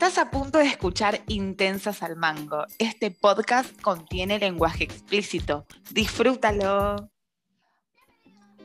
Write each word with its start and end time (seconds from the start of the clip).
Estás 0.00 0.18
a 0.18 0.30
punto 0.30 0.58
de 0.58 0.66
escuchar 0.66 1.22
Intensas 1.26 2.04
al 2.04 2.14
Mango. 2.14 2.64
Este 2.78 3.10
podcast 3.10 3.82
contiene 3.82 4.38
lenguaje 4.38 4.84
explícito. 4.84 5.66
Disfrútalo. 5.90 7.10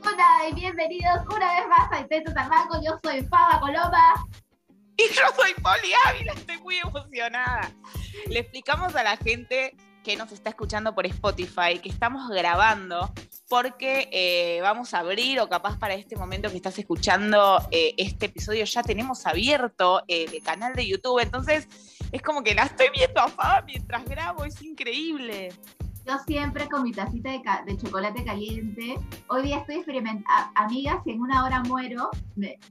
Hola 0.04 0.48
y 0.48 0.54
bienvenidos 0.54 1.26
una 1.36 1.56
vez 1.56 1.68
más 1.68 1.92
a 1.92 2.02
Intensas 2.02 2.38
al 2.38 2.50
Mango. 2.50 2.76
Yo 2.86 3.00
soy 3.04 3.24
Faba 3.24 3.60
Coloma. 3.60 4.28
Y 4.96 5.12
yo 5.12 5.24
soy 5.36 5.56
Poli 5.56 5.92
Ávila, 6.06 6.34
estoy 6.34 6.60
muy 6.60 6.78
emocionada. 6.78 7.72
Le 8.28 8.38
explicamos 8.38 8.96
a 8.96 9.02
la 9.02 9.18
gente 9.18 9.76
que 10.04 10.16
nos 10.18 10.32
está 10.32 10.50
escuchando 10.50 10.94
por 10.94 11.06
Spotify 11.06 11.80
que 11.82 11.90
estamos 11.90 12.30
grabando 12.30 13.12
porque 13.50 14.10
eh, 14.12 14.60
vamos 14.62 14.94
a 14.94 15.00
abrir 15.00 15.40
o 15.40 15.48
capaz 15.48 15.78
para 15.78 15.94
este 15.94 16.16
momento 16.16 16.50
que 16.50 16.58
estás 16.58 16.78
escuchando 16.78 17.60
eh, 17.72 17.94
este 17.98 18.26
episodio 18.26 18.66
ya 18.66 18.84
tenemos 18.84 19.26
abierto 19.26 20.04
eh, 20.08 20.26
el 20.32 20.44
canal 20.44 20.74
de 20.74 20.88
YouTube. 20.88 21.20
Entonces 21.20 21.68
es 22.12 22.22
como 22.22 22.44
que 22.44 22.54
la 22.54 22.64
estoy 22.64 22.88
viendo 22.94 23.22
a 23.38 23.62
mientras 23.66 24.06
grabo, 24.06 24.44
es 24.46 24.62
increíble. 24.62 25.50
Yo 26.06 26.18
siempre 26.28 26.68
con 26.68 26.84
mi 26.84 26.92
tacita 26.92 27.32
de, 27.66 27.78
chocolate 27.78 28.26
caliente. 28.26 28.96
Hoy 29.30 29.44
día 29.44 29.60
estoy 29.60 29.76
experimentando. 29.76 30.52
Amigas, 30.56 30.98
si 31.06 31.12
en 31.12 31.22
una 31.22 31.46
hora 31.46 31.64
muero, 31.64 32.10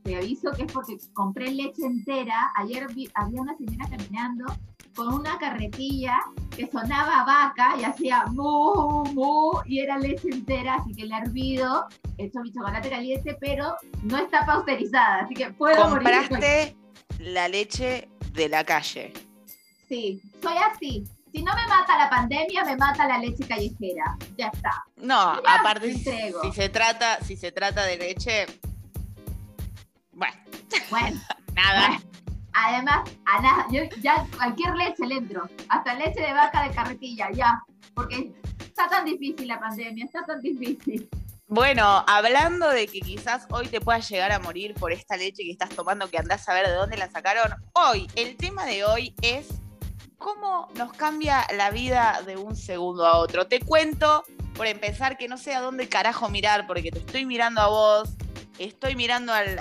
te 0.03 0.17
aviso 0.17 0.51
que 0.53 0.65
es 0.65 0.73
porque 0.73 0.99
compré 1.15 1.51
leche 1.51 1.87
entera. 1.87 2.53
Ayer 2.57 2.87
había 3.15 3.41
una 3.41 3.57
señora 3.57 3.89
caminando 3.89 4.45
con 4.95 5.15
una 5.15 5.39
carretilla 5.39 6.19
que 6.57 6.69
sonaba 6.71 7.25
vaca 7.25 7.75
y 7.79 7.85
hacía 7.85 8.25
mu, 8.27 9.05
mu, 9.13 9.53
y 9.65 9.81
era 9.81 9.99
leche 9.99 10.29
entera, 10.29 10.75
así 10.75 10.95
que 10.95 11.07
le 11.07 11.15
he 11.15 11.19
hervido, 11.19 11.87
he 12.19 12.27
hecho 12.27 12.41
mi 12.41 12.53
chocolate 12.53 12.91
caliente, 12.91 13.37
pero 13.41 13.77
no 14.03 14.19
está 14.19 14.45
pausterizada, 14.45 15.23
así 15.23 15.35
que 15.35 15.51
puedo 15.51 15.89
Compraste 15.89 16.77
la 17.19 17.49
leche 17.49 18.09
de 18.33 18.49
la 18.49 18.65
calle. 18.65 19.13
Sí, 19.89 20.21
soy 20.43 20.57
así. 20.57 21.05
Si 21.33 21.43
no 21.43 21.55
me 21.55 21.67
mata 21.67 21.97
la 21.97 22.11
pandemia, 22.11 22.63
me 22.65 22.77
mata 22.77 23.07
la 23.07 23.19
leche 23.19 23.47
callejera. 23.47 24.19
Ya 24.37 24.49
está. 24.49 24.85
No, 24.97 25.19
aparte, 25.47 25.95
si, 25.95 26.53
se 26.53 26.69
trata, 26.69 27.19
si 27.25 27.37
se 27.37 27.53
trata 27.53 27.85
de 27.85 27.97
leche. 27.97 28.47
Bueno. 30.13 30.37
Bueno. 30.91 31.21
Nada. 31.55 32.03
Además, 32.55 33.09
a 33.25 33.41
nada, 33.41 33.67
yo 33.71 33.83
ya 34.01 34.27
cualquier 34.37 34.75
leche 34.75 35.07
le 35.07 35.17
entro, 35.17 35.49
hasta 35.69 35.95
leche 35.95 36.21
de 36.21 36.33
vaca 36.33 36.63
de 36.63 36.75
carretilla, 36.75 37.31
ya, 37.33 37.63
porque 37.95 38.33
está 38.61 38.89
tan 38.89 39.05
difícil 39.05 39.49
la 39.49 39.59
pandemia, 39.59 40.05
está 40.05 40.23
tan 40.25 40.41
difícil. 40.41 41.09
Bueno, 41.47 42.05
hablando 42.07 42.71
de 42.71 42.87
que 42.87 43.01
quizás 43.01 43.47
hoy 43.51 43.67
te 43.67 43.81
puedas 43.81 44.09
llegar 44.09 44.33
a 44.33 44.39
morir 44.39 44.73
por 44.75 44.91
esta 44.91 45.17
leche 45.17 45.43
que 45.43 45.51
estás 45.51 45.69
tomando, 45.71 46.09
que 46.09 46.17
andás 46.19 46.49
a 46.49 46.55
ver 46.55 46.67
de 46.67 46.75
dónde 46.75 46.97
la 46.97 47.11
sacaron, 47.11 47.53
hoy, 47.75 48.07
el 48.17 48.37
tema 48.37 48.65
de 48.65 48.85
hoy 48.85 49.15
es 49.21 49.49
cómo 50.17 50.69
nos 50.77 50.93
cambia 50.95 51.47
la 51.55 51.71
vida 51.71 52.23
de 52.25 52.37
un 52.37 52.57
segundo 52.57 53.07
a 53.07 53.19
otro. 53.19 53.49
Te 53.49 53.61
cuento, 53.61 54.25
por 54.55 54.67
empezar, 54.67 55.19
que 55.19 55.29
no 55.29 55.37
sé 55.37 55.55
a 55.55 55.61
dónde 55.61 55.89
carajo 55.89 56.31
mirar, 56.31 56.67
porque 56.67 56.91
te 56.91 57.01
estoy 57.01 57.27
mirando 57.27 57.61
a 57.61 57.69
vos, 57.69 58.17
estoy 58.65 58.97
mirando 58.97 59.33
al, 59.33 59.59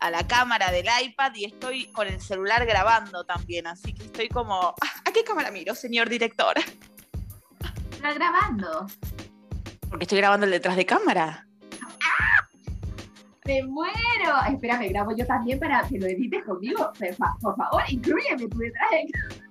a 0.00 0.10
la 0.10 0.26
cámara 0.26 0.70
del 0.70 0.86
iPad 1.02 1.34
y 1.34 1.44
estoy 1.44 1.86
con 1.92 2.06
el 2.06 2.20
celular 2.20 2.64
grabando 2.66 3.24
también, 3.24 3.66
así 3.66 3.92
que 3.92 4.04
estoy 4.04 4.28
como, 4.28 4.74
ah, 4.80 5.02
¿a 5.04 5.12
qué 5.12 5.24
cámara 5.24 5.50
miro, 5.50 5.74
señor 5.74 6.08
director? 6.08 6.54
¿Está 7.92 8.12
grabando? 8.12 8.86
Porque 9.88 10.04
estoy 10.04 10.18
grabando 10.18 10.46
el 10.46 10.52
detrás 10.52 10.76
de 10.76 10.86
cámara. 10.86 11.46
¡Ah! 11.82 12.48
¡Me 13.44 13.62
muero! 13.64 14.36
Espera, 14.52 14.78
me 14.78 14.88
grabo 14.88 15.16
yo 15.16 15.26
también 15.26 15.58
para 15.58 15.82
que 15.88 15.98
lo 15.98 16.06
edites 16.06 16.44
conmigo. 16.44 16.92
Por 17.40 17.56
favor, 17.56 17.82
incluyeme 17.88 18.46
tu 18.48 18.58
detrás 18.58 18.90
de 18.90 19.10
cámara. 19.10 19.48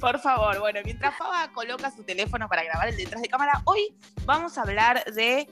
Por 0.00 0.18
favor, 0.18 0.58
bueno, 0.58 0.80
mientras 0.84 1.16
Faba 1.16 1.50
coloca 1.52 1.90
su 1.90 2.02
teléfono 2.02 2.48
para 2.48 2.64
grabar 2.64 2.88
el 2.88 2.96
detrás 2.96 3.22
de 3.22 3.28
cámara, 3.28 3.62
hoy 3.64 3.94
vamos 4.26 4.58
a 4.58 4.62
hablar 4.62 5.04
de 5.14 5.48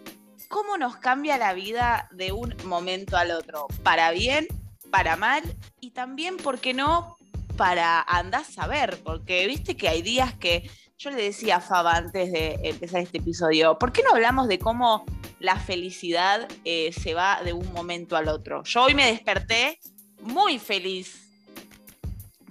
cómo 0.52 0.76
nos 0.76 0.96
cambia 0.96 1.38
la 1.38 1.54
vida 1.54 2.08
de 2.12 2.30
un 2.30 2.54
momento 2.66 3.16
al 3.16 3.30
otro, 3.30 3.68
para 3.82 4.10
bien, 4.10 4.46
para 4.90 5.16
mal 5.16 5.42
y 5.80 5.92
también, 5.92 6.36
¿por 6.36 6.58
qué 6.60 6.74
no? 6.74 7.16
Para 7.56 8.02
andar 8.02 8.42
a 8.42 8.44
saber, 8.44 9.00
porque 9.02 9.46
viste 9.46 9.78
que 9.78 9.88
hay 9.88 10.02
días 10.02 10.34
que 10.34 10.70
yo 10.98 11.10
le 11.10 11.22
decía 11.22 11.56
a 11.56 11.60
Faba 11.62 11.96
antes 11.96 12.30
de 12.30 12.60
empezar 12.64 13.00
este 13.00 13.16
episodio, 13.16 13.78
¿por 13.78 13.92
qué 13.92 14.02
no 14.02 14.10
hablamos 14.10 14.46
de 14.46 14.58
cómo 14.58 15.06
la 15.40 15.56
felicidad 15.56 16.46
eh, 16.66 16.92
se 16.92 17.14
va 17.14 17.42
de 17.42 17.54
un 17.54 17.72
momento 17.72 18.14
al 18.14 18.28
otro? 18.28 18.62
Yo 18.64 18.84
hoy 18.84 18.94
me 18.94 19.06
desperté 19.06 19.80
muy 20.20 20.58
feliz 20.58 21.30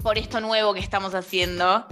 por 0.02 0.18
esto 0.18 0.42
nuevo 0.42 0.74
que 0.74 0.80
estamos 0.80 1.14
haciendo, 1.14 1.86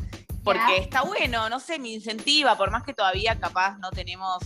porque 0.43 0.77
está 0.77 1.03
bueno, 1.03 1.49
no 1.49 1.59
sé, 1.59 1.77
me 1.77 1.89
incentiva, 1.89 2.57
por 2.57 2.71
más 2.71 2.81
que 2.81 2.95
todavía 2.95 3.39
capaz 3.39 3.77
no 3.77 3.91
tenemos 3.91 4.39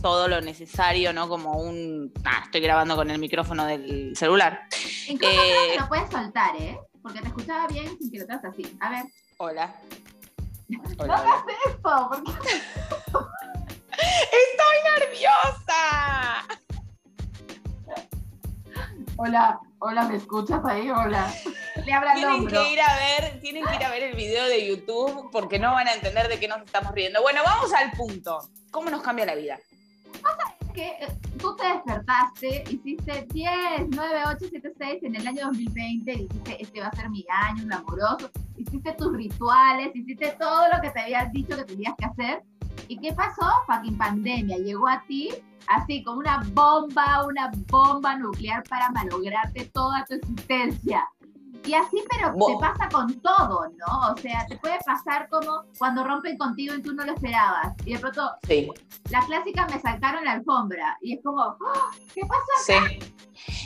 todo 0.00 0.28
lo 0.28 0.40
necesario, 0.40 1.12
¿no? 1.12 1.28
Como 1.28 1.52
un. 1.58 2.12
Ah, 2.24 2.42
estoy 2.44 2.60
grabando 2.60 2.96
con 2.96 3.10
el 3.10 3.18
micrófono 3.18 3.66
del 3.66 4.16
celular. 4.16 4.62
Incluso 5.08 5.42
eh, 5.42 5.76
lo 5.78 5.88
puedes 5.88 6.10
soltar, 6.10 6.56
¿eh? 6.56 6.78
Porque 7.02 7.20
te 7.20 7.28
escuchaba 7.28 7.66
bien 7.68 7.96
sin 7.98 8.10
que 8.10 8.18
lo 8.18 8.26
trates 8.26 8.50
así. 8.50 8.76
A 8.80 8.90
ver. 8.90 9.04
Hola. 9.38 9.74
no 10.68 11.12
hagas 11.12 11.44
eso, 11.66 12.10
porque. 12.10 12.32
¡Estoy 13.98 14.76
nerviosa! 15.00 16.46
Hola, 19.16 19.58
hola, 19.80 20.04
¿me 20.04 20.16
escuchas 20.16 20.64
ahí? 20.64 20.88
Hola. 20.90 21.34
Le 21.84 21.92
habla 21.92 22.14
tienen 22.14 22.46
que 22.46 22.72
ir 22.72 22.80
a 22.80 22.96
ver, 22.96 23.40
tienen 23.40 23.64
que 23.64 23.74
ir 23.74 23.84
a 23.84 23.90
ver 23.90 24.02
el 24.04 24.14
video 24.14 24.46
de 24.46 24.68
YouTube 24.68 25.30
porque 25.32 25.58
no 25.58 25.72
van 25.72 25.88
a 25.88 25.94
entender 25.94 26.28
de 26.28 26.38
qué 26.38 26.46
nos 26.46 26.62
estamos 26.62 26.92
riendo. 26.92 27.20
Bueno, 27.22 27.42
vamos 27.44 27.72
al 27.72 27.90
punto. 27.92 28.38
¿Cómo 28.70 28.90
nos 28.90 29.02
cambia 29.02 29.26
la 29.26 29.34
vida? 29.34 29.58
Pasa 30.18 30.54
es 30.60 30.72
que 30.72 30.86
eh, 30.86 31.18
tú 31.38 31.54
te 31.56 31.66
despertaste, 31.66 32.64
hiciste 32.70 33.26
10, 33.32 33.88
9, 33.90 34.20
8, 34.26 34.46
7, 34.50 34.72
6 34.78 35.02
en 35.02 35.16
el 35.16 35.26
año 35.26 35.46
2020, 35.46 36.10
dijiste, 36.12 36.62
este 36.62 36.80
va 36.80 36.88
a 36.88 36.96
ser 36.96 37.10
mi 37.10 37.24
año, 37.28 37.64
un 37.64 37.72
amoroso, 37.72 38.30
hiciste 38.56 38.92
tus 38.92 39.12
rituales, 39.16 39.94
hiciste 39.94 40.36
todo 40.38 40.68
lo 40.72 40.80
que 40.80 40.90
te 40.90 41.00
habías 41.00 41.32
dicho 41.32 41.56
que 41.56 41.64
tenías 41.64 41.94
que 41.98 42.04
hacer. 42.04 42.42
¿Y 42.86 42.98
qué 42.98 43.12
pasó? 43.12 43.46
Fucking 43.66 43.98
pandemia. 43.98 44.56
Llegó 44.56 44.88
a 44.88 45.02
ti 45.06 45.30
así 45.68 46.02
como 46.02 46.20
una 46.20 46.42
bomba, 46.52 47.26
una 47.26 47.50
bomba 47.68 48.16
nuclear 48.16 48.62
para 48.64 48.90
malograrte 48.90 49.66
toda 49.66 50.04
tu 50.06 50.14
existencia. 50.14 51.04
Y 51.68 51.74
así, 51.74 52.02
pero 52.10 52.32
te 52.32 52.58
pasa 52.58 52.88
con 52.90 53.20
todo, 53.20 53.68
¿no? 53.76 54.12
O 54.12 54.16
sea, 54.16 54.46
te 54.48 54.56
puede 54.56 54.78
pasar 54.86 55.28
como 55.28 55.64
cuando 55.78 56.02
rompen 56.02 56.38
contigo 56.38 56.74
y 56.74 56.80
tú 56.80 56.94
no 56.94 57.04
lo 57.04 57.12
esperabas. 57.12 57.74
Y 57.84 57.92
de 57.92 57.98
pronto, 57.98 58.30
sí. 58.46 58.70
la 59.10 59.20
clásica 59.26 59.66
me 59.66 59.78
saltaron 59.78 60.24
la 60.24 60.32
alfombra. 60.32 60.96
Y 61.02 61.16
es 61.16 61.20
como, 61.22 61.42
¡Ah! 61.42 61.90
¿qué 62.14 62.22
pasó 62.22 62.78
acá? 62.80 62.88
Sí. 62.88 63.14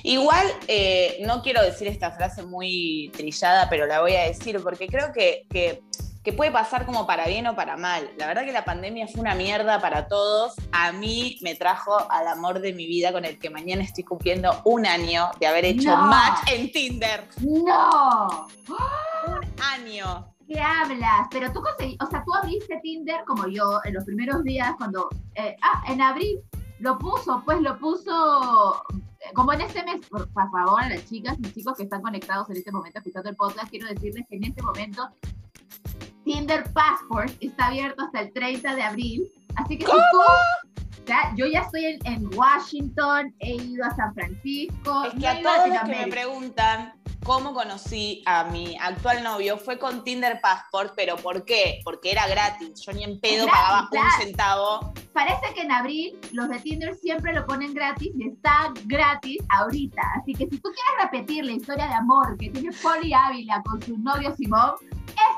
Igual, 0.02 0.46
eh, 0.66 1.22
no 1.26 1.42
quiero 1.42 1.62
decir 1.62 1.86
esta 1.86 2.10
frase 2.10 2.42
muy 2.42 3.12
trillada, 3.14 3.68
pero 3.70 3.86
la 3.86 4.00
voy 4.00 4.16
a 4.16 4.24
decir 4.24 4.60
porque 4.60 4.88
creo 4.88 5.12
que, 5.12 5.46
que 5.48 5.82
que 6.22 6.32
puede 6.32 6.50
pasar 6.52 6.86
como 6.86 7.06
para 7.06 7.26
bien 7.26 7.46
o 7.46 7.56
para 7.56 7.76
mal. 7.76 8.10
La 8.16 8.26
verdad 8.26 8.44
que 8.44 8.52
la 8.52 8.64
pandemia 8.64 9.08
fue 9.08 9.20
una 9.20 9.34
mierda 9.34 9.80
para 9.80 10.06
todos. 10.06 10.54
A 10.70 10.92
mí 10.92 11.38
me 11.42 11.54
trajo 11.54 12.10
al 12.10 12.28
amor 12.28 12.60
de 12.60 12.72
mi 12.72 12.86
vida 12.86 13.12
con 13.12 13.24
el 13.24 13.38
que 13.38 13.50
mañana 13.50 13.82
estoy 13.82 14.04
cumpliendo 14.04 14.60
un 14.64 14.86
año 14.86 15.30
de 15.40 15.46
haber 15.46 15.64
hecho 15.64 15.96
match 15.96 16.50
en 16.50 16.70
Tinder. 16.70 17.28
No. 17.40 18.46
Un 18.68 19.62
año. 19.62 20.28
¿Qué 20.46 20.60
hablas? 20.60 21.28
Pero 21.30 21.52
tú 21.52 21.60
conseguí, 21.60 21.96
o 22.00 22.06
sea, 22.06 22.22
tú 22.24 22.34
abriste 22.34 22.78
Tinder 22.82 23.24
como 23.26 23.48
yo 23.48 23.80
en 23.84 23.94
los 23.94 24.04
primeros 24.04 24.42
días 24.44 24.74
cuando, 24.76 25.08
eh, 25.34 25.56
ah, 25.62 25.82
en 25.88 26.00
abril 26.02 26.40
lo 26.78 26.98
puso, 26.98 27.42
pues 27.44 27.60
lo 27.60 27.78
puso 27.78 28.82
eh, 28.90 29.32
como 29.34 29.52
en 29.52 29.62
este 29.62 29.84
mes, 29.84 30.06
por, 30.08 30.28
favor, 30.32 30.82
a 30.82 30.88
las 30.88 31.08
chicas 31.08 31.36
y 31.38 31.52
chicos 31.52 31.76
que 31.76 31.84
están 31.84 32.02
conectados 32.02 32.50
en 32.50 32.56
este 32.56 32.72
momento 32.72 32.98
escuchando 32.98 33.30
el 33.30 33.36
podcast, 33.36 33.70
quiero 33.70 33.86
decirles 33.86 34.26
que 34.28 34.36
en 34.36 34.44
este 34.44 34.62
momento 34.62 35.08
Tinder 36.24 36.64
Passport 36.72 37.32
está 37.40 37.66
abierto 37.66 38.02
hasta 38.04 38.20
el 38.20 38.32
30 38.32 38.74
de 38.74 38.82
abril. 38.82 39.32
Así 39.56 39.78
que 39.78 39.84
si 39.84 39.92
tú, 39.92 41.12
yo 41.36 41.46
ya 41.46 41.60
estoy 41.60 41.98
en, 42.04 42.30
Washington, 42.34 43.34
he 43.40 43.54
ido 43.56 43.84
a 43.84 43.94
San 43.94 44.14
Francisco. 44.14 45.04
Es 45.04 45.14
que 45.14 45.26
a 45.26 45.42
todos 45.42 45.68
los 45.68 45.78
que 45.80 45.96
me 45.96 46.06
preguntan 46.08 46.92
cómo 47.24 47.54
conocí 47.54 48.22
a 48.26 48.44
mi 48.44 48.76
actual 48.80 49.22
novio 49.22 49.56
fue 49.56 49.78
con 49.78 50.04
Tinder 50.04 50.40
Passport, 50.40 50.94
pero 50.96 51.16
¿por 51.16 51.44
qué? 51.44 51.80
Porque 51.84 52.12
era 52.12 52.26
gratis. 52.26 52.80
Yo 52.80 52.92
ni 52.92 53.04
en 53.04 53.20
pedo 53.20 53.46
pagaba 53.46 53.88
un 53.90 54.24
centavo. 54.24 54.92
Parece 55.12 55.54
que 55.54 55.62
en 55.62 55.72
abril 55.72 56.18
los 56.32 56.48
de 56.48 56.58
Tinder 56.60 56.94
siempre 56.94 57.32
lo 57.34 57.46
ponen 57.46 57.74
gratis 57.74 58.10
y 58.16 58.28
está 58.28 58.72
gratis 58.86 59.38
ahorita. 59.50 60.02
Así 60.20 60.32
que 60.32 60.48
si 60.48 60.58
tú 60.58 60.70
quieres 60.70 61.02
repetir 61.02 61.44
la 61.44 61.52
historia 61.52 61.86
de 61.86 61.94
amor 61.94 62.36
que 62.38 62.50
tiene 62.50 62.70
Polly 62.82 63.12
Ávila 63.12 63.62
con 63.64 63.80
su 63.82 63.98
novio 63.98 64.34
Simón, 64.36 64.72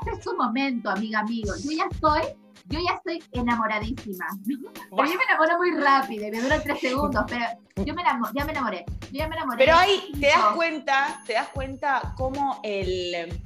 este 0.04 0.18
es 0.18 0.24
tu 0.24 0.36
momento, 0.36 0.90
amiga, 0.90 1.20
amigo. 1.20 1.52
Yo 1.62 1.70
ya 1.70 1.84
estoy, 1.90 2.22
yo 2.66 2.78
ya 2.86 2.94
estoy 2.94 3.22
enamoradísima. 3.32 4.26
Pero 4.46 4.70
yo 4.90 5.18
me 5.18 5.24
enamoro 5.24 5.58
muy 5.58 5.70
rápido, 5.72 6.30
me 6.30 6.40
dura 6.40 6.62
tres 6.62 6.80
segundos, 6.80 7.24
pero 7.28 7.44
yo 7.84 7.94
me 7.94 8.02
ya 8.34 8.44
me 8.44 8.52
enamoré. 8.52 8.84
Yo 9.10 9.18
ya 9.18 9.28
me 9.28 9.36
enamoré. 9.36 9.64
Pero 9.64 9.76
ahí 9.76 10.12
te 10.20 10.26
das 10.26 10.54
cuenta, 10.54 11.22
te 11.26 11.34
das 11.34 11.48
cuenta 11.48 12.14
cómo 12.16 12.60
el 12.62 13.42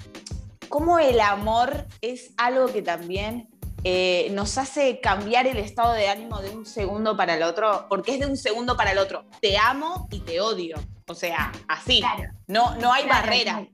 cómo 0.69 0.99
el 0.99 1.21
amor 1.21 1.87
es 2.03 2.35
algo 2.37 2.67
que 2.67 2.83
también 2.83 3.49
eh, 3.85 4.29
nos 4.33 4.59
hace 4.59 5.01
cambiar 5.01 5.47
el 5.47 5.57
estado 5.57 5.93
de 5.93 6.09
ánimo 6.09 6.41
de 6.41 6.51
un 6.51 6.67
segundo 6.67 7.17
para 7.17 7.37
el 7.37 7.43
otro, 7.43 7.87
porque 7.89 8.15
es 8.15 8.21
de 8.21 8.27
un 8.27 8.37
segundo 8.37 8.77
para 8.77 8.93
el 8.93 8.99
otro. 8.99 9.25
Te 9.41 9.57
amo 9.57 10.09
y 10.11 10.21
te 10.21 10.41
odio. 10.41 10.77
O 11.07 11.15
sea, 11.15 11.53
así. 11.69 12.03
No, 12.49 12.75
no 12.77 12.93
hay 12.93 13.07
barrera. 13.07 13.67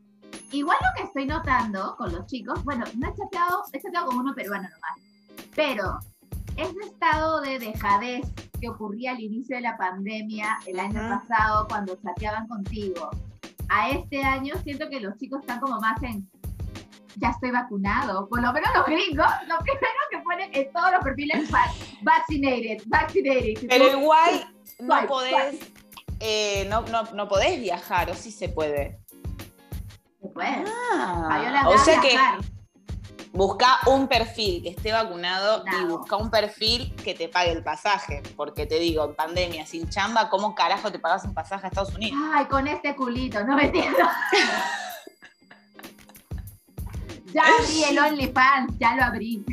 Igual 0.55 0.77
lo 0.81 1.03
que 1.03 1.09
estoy 1.09 1.27
notando 1.27 1.97
con 1.97 2.13
los 2.13 2.27
chicos, 2.27 2.63
bueno, 2.63 2.85
no 2.97 3.09
he 3.09 3.15
chateado, 3.17 3.65
he 3.73 3.81
chateado 3.81 4.07
con 4.07 4.19
uno 4.19 4.35
peruano 4.37 4.69
nomás, 4.69 5.49
pero 5.57 5.99
ese 6.57 6.79
estado 6.87 7.41
de 7.41 7.59
dejadez 7.59 8.25
que 8.61 8.69
ocurría 8.69 9.11
al 9.11 9.21
inicio 9.21 9.57
de 9.57 9.63
la 9.63 9.77
pandemia 9.77 10.61
el 10.67 10.79
año 10.79 11.01
pasado 11.09 11.67
cuando 11.69 11.97
chateaban 11.97 12.47
contigo, 12.47 13.11
a 13.69 13.91
este 13.91 14.23
año 14.23 14.55
siento 14.63 14.89
que 14.89 15.01
los 15.01 15.17
chicos 15.17 15.41
están 15.41 15.59
como 15.59 15.81
más 15.81 16.01
en 16.05 16.25
ya 17.17 17.31
estoy 17.31 17.51
vacunado. 17.51 18.29
Por 18.29 18.41
lo 18.41 18.53
menos 18.53 18.69
los 18.77 18.87
gringos, 18.87 19.27
lo 19.49 19.59
primero 19.59 20.01
que 20.11 20.19
ponen 20.19 20.51
en 20.53 20.73
todos 20.73 20.93
los 20.93 21.03
perfiles 21.03 21.51
vaccinated, 22.03 22.83
vaccinated. 22.87 23.69
Pero 23.69 24.01
igual 24.01 24.55
no 24.79 25.07
podés, 25.09 25.73
eh, 26.21 26.65
no, 26.71 26.83
no, 26.83 27.03
no, 27.13 27.29
podés 27.29 27.61
viajar, 27.61 28.09
o 28.11 28.15
sí 28.15 28.31
se 28.31 28.49
puede. 28.49 29.01
Se 30.35 30.41
puede. 30.41 30.65
Ah, 30.93 31.65
o 31.69 31.79
sea 31.79 32.01
que 32.01 32.17
busca 33.33 33.81
un 33.87 34.09
perfil 34.09 34.63
que 34.63 34.71
esté 34.71 34.93
vacunado 34.93 35.65
y 35.81 35.85
busca 35.87 36.17
un 36.17 36.31
perfil 36.31 36.95
que 36.97 37.15
te 37.15 37.29
pague 37.29 37.53
el 37.53 37.63
pasaje. 37.63 38.23
Porque 38.37 38.67
te 38.67 38.79
digo, 38.79 39.05
en 39.05 39.15
pandemia, 39.15 39.67
sin 39.67 39.89
chamba, 39.89 40.31
¿cómo 40.31 40.55
carajo 40.55 40.91
te 40.91 40.99
pagas 40.99 41.25
un 41.25 41.35
pasaje 41.35 41.67
a 41.67 41.69
Estados 41.69 41.95
Unidos? 41.95 42.19
Ay, 42.35 42.47
con 42.47 42.67
este 42.67 42.95
culito, 42.95 43.45
no 43.45 43.57
me 43.57 43.67
entiendo. 43.67 43.99
Ya 47.35 47.43
abrí 47.59 47.83
el 47.83 47.99
OnlyFans, 47.99 48.79
ya 48.79 48.95
lo 48.95 49.03
abrí. 49.03 49.45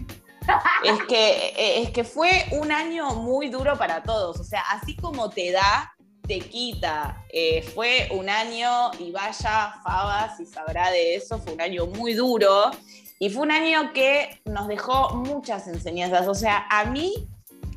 Es 0.84 1.04
que, 1.06 1.82
es 1.82 1.90
que 1.90 2.04
fue 2.04 2.46
un 2.52 2.72
año 2.72 3.16
muy 3.16 3.50
duro 3.50 3.76
para 3.76 4.04
todos. 4.04 4.40
O 4.40 4.44
sea, 4.44 4.62
así 4.70 4.96
como 4.96 5.32
te 5.32 5.52
da, 5.52 5.92
te 6.32 6.40
quita. 6.40 7.26
Eh, 7.28 7.62
fue 7.62 8.08
un 8.12 8.30
año, 8.30 8.90
y 8.98 9.12
vaya, 9.12 9.76
Faba, 9.84 10.34
si 10.38 10.46
sabrá 10.46 10.90
de 10.90 11.16
eso, 11.16 11.38
fue 11.40 11.52
un 11.52 11.62
año 11.62 11.88
muy 11.88 12.14
duro. 12.14 12.72
Y 13.20 13.30
fue 13.30 13.44
un 13.44 13.52
año 13.52 13.92
que 13.92 14.40
nos 14.46 14.70
dejó 14.70 15.14
muchas 15.14 15.68
enseñanzas. 15.68 16.30
O 16.30 16.34
sea, 16.34 16.68
a 16.70 16.86
mí 16.86 17.28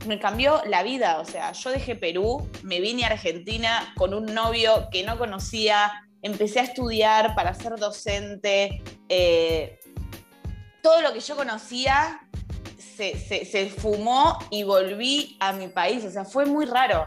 me 0.06 0.20
cambió 0.20 0.62
la 0.66 0.84
vida. 0.84 1.18
O 1.18 1.24
sea, 1.24 1.50
yo 1.50 1.70
dejé 1.70 1.96
Perú, 1.96 2.48
me 2.62 2.80
vine 2.80 3.02
a 3.02 3.08
Argentina 3.08 3.92
con 3.96 4.14
un 4.14 4.26
novio 4.26 4.88
que 4.92 5.02
no 5.02 5.18
conocía, 5.18 5.90
empecé 6.22 6.60
a 6.60 6.62
estudiar 6.62 7.34
para 7.34 7.54
ser 7.54 7.74
docente. 7.74 8.80
Eh, 9.08 9.80
todo 10.80 11.02
lo 11.02 11.12
que 11.12 11.18
yo 11.18 11.34
conocía 11.34 12.20
se, 12.78 13.74
fumó 13.76 14.38
y 14.50 14.62
volví 14.62 15.36
a 15.40 15.52
mi 15.54 15.66
país. 15.66 16.04
O 16.04 16.10
sea, 16.12 16.24
fue 16.24 16.46
muy 16.46 16.66
raro. 16.66 17.04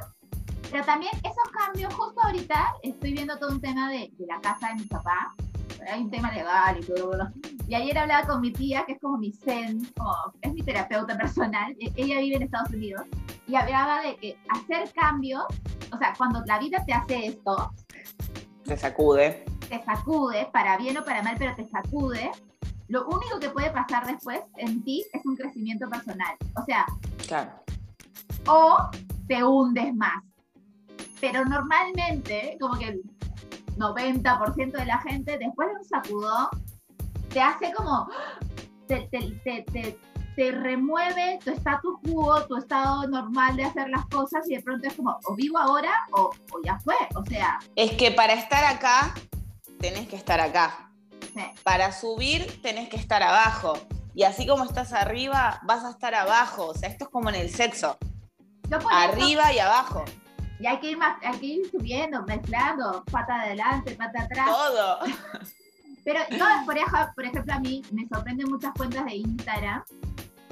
Pero 0.72 0.84
también 0.86 1.12
esos 1.18 1.52
cambios, 1.52 1.94
justo 1.94 2.22
ahorita 2.22 2.76
estoy 2.84 3.14
viendo 3.14 3.38
todo 3.38 3.52
un 3.52 3.62
tema 3.62 3.90
de, 3.90 4.12
la 4.20 4.40
casa 4.42 4.70
de 4.70 4.76
mi 4.76 4.84
papá. 4.84 5.34
Hay 5.92 6.02
un 6.02 6.10
tema 6.10 6.32
legal 6.32 6.78
y 6.80 6.86
todo. 6.86 7.30
Y 7.68 7.76
ayer 7.76 7.98
hablaba 7.98 8.28
con 8.28 8.42
mi 8.42 8.52
tía, 8.52 8.84
que 8.86 8.94
es 8.94 9.00
como 9.00 9.18
mi 9.18 9.32
zen, 9.32 9.88
es 10.42 10.54
mi 10.54 10.64
terapeuta 10.64 11.18
personal. 11.18 11.76
E, 11.80 11.92
ella 11.96 12.20
vive 12.20 12.36
en 12.38 12.44
Estados 12.44 12.70
Unidos. 12.72 13.04
Y 13.48 13.56
hablaba 13.56 14.02
de 14.02 14.16
que 14.18 14.38
hacer 14.50 14.92
cambios, 14.94 15.46
o 15.94 15.98
sea, 15.98 16.14
cuando 16.18 16.44
la 16.46 16.60
vida 16.60 16.84
te 16.86 16.94
hace 16.94 17.28
esto. 17.28 17.72
Te 18.66 18.76
sacude. 18.76 19.46
Te 19.70 19.82
sacude, 19.84 20.50
para 20.52 20.78
bien 20.78 20.98
o 20.98 21.06
para 21.06 21.24
mal, 21.24 21.36
pero 21.38 21.56
te 21.56 21.68
sacude 21.68 22.32
lo 22.88 23.06
único 23.08 23.40
que 23.40 23.50
puede 23.50 23.70
pasar 23.72 24.08
después 24.08 24.40
en 24.56 24.82
ti 24.84 25.06
es 25.12 25.26
un 25.26 25.36
crecimiento 25.36 25.90
personal. 25.90 26.36
O 26.56 26.64
sea, 26.64 26.86
claro. 27.28 27.52
o 28.48 28.78
te 29.28 29.44
hundes 29.44 29.94
más. 29.94 30.24
Pero 31.20 31.46
normalmente, 31.46 32.58
como 32.60 32.78
que 32.78 32.90
el 32.90 33.02
90% 33.78 34.72
de 34.72 34.86
la 34.86 35.00
gente, 35.00 35.38
después 35.38 35.70
de 35.70 35.76
un 35.76 35.86
sacudón, 35.86 36.48
te 37.30 37.42
hace 37.42 37.74
como, 37.74 38.10
te, 38.88 39.08
te, 40.36 40.52
remueve 40.52 41.40
tu 41.44 41.52
status 41.52 41.96
quo, 42.04 42.46
tu 42.46 42.58
estado 42.58 43.08
normal 43.08 43.56
de 43.56 43.66
hacer 43.66 43.90
las 43.90 44.06
cosas 44.06 44.48
y 44.48 44.56
de 44.56 44.62
pronto 44.62 44.88
es 44.88 44.94
como, 44.94 45.18
o 45.26 45.36
vivo 45.36 45.58
ahora 45.58 45.92
o, 46.12 46.30
o 46.52 46.62
ya 46.64 46.80
fue. 46.80 46.96
O 47.16 47.26
sea. 47.26 47.60
Es 47.76 47.92
que 47.94 48.12
para 48.12 48.34
estar 48.34 48.64
acá, 48.64 49.14
tenés 49.80 50.08
que 50.08 50.16
estar 50.16 50.40
acá. 50.40 50.88
Para 51.64 51.92
subir 51.92 52.62
tenés 52.62 52.90
que 52.90 52.98
estar 52.98 53.22
abajo. 53.22 53.74
Y 54.16 54.24
así 54.24 54.48
como 54.48 54.64
estás 54.64 54.94
arriba, 54.94 55.60
vas 55.64 55.84
a 55.84 55.92
estar 55.92 56.16
abajo. 56.16 56.68
O 56.68 56.74
sea, 56.74 56.90
esto 56.90 57.06
es 57.06 57.12
como 57.12 57.30
en 57.30 57.36
el 57.36 57.50
sexo. 57.50 57.98
Arriba 58.92 59.54
y 59.54 59.60
abajo. 59.60 60.04
Y 60.60 60.66
hay 60.66 60.80
que, 60.80 60.92
ir 60.92 60.98
más, 60.98 61.18
hay 61.24 61.38
que 61.40 61.46
ir 61.46 61.70
subiendo, 61.70 62.24
mezclando, 62.24 63.04
pata 63.12 63.42
adelante, 63.42 63.96
pata 63.96 64.24
atrás. 64.24 64.48
Todo. 64.48 65.00
Pero 66.04 66.20
yo, 66.32 66.46
por 66.66 66.78
ejemplo, 66.78 67.12
por 67.16 67.26
ejemplo, 67.26 67.54
a 67.54 67.60
mí 67.60 67.84
me 67.92 68.08
sorprenden 68.08 68.50
muchas 68.50 68.74
cuentas 68.74 69.06
de 69.06 69.16
Instagram 69.18 69.84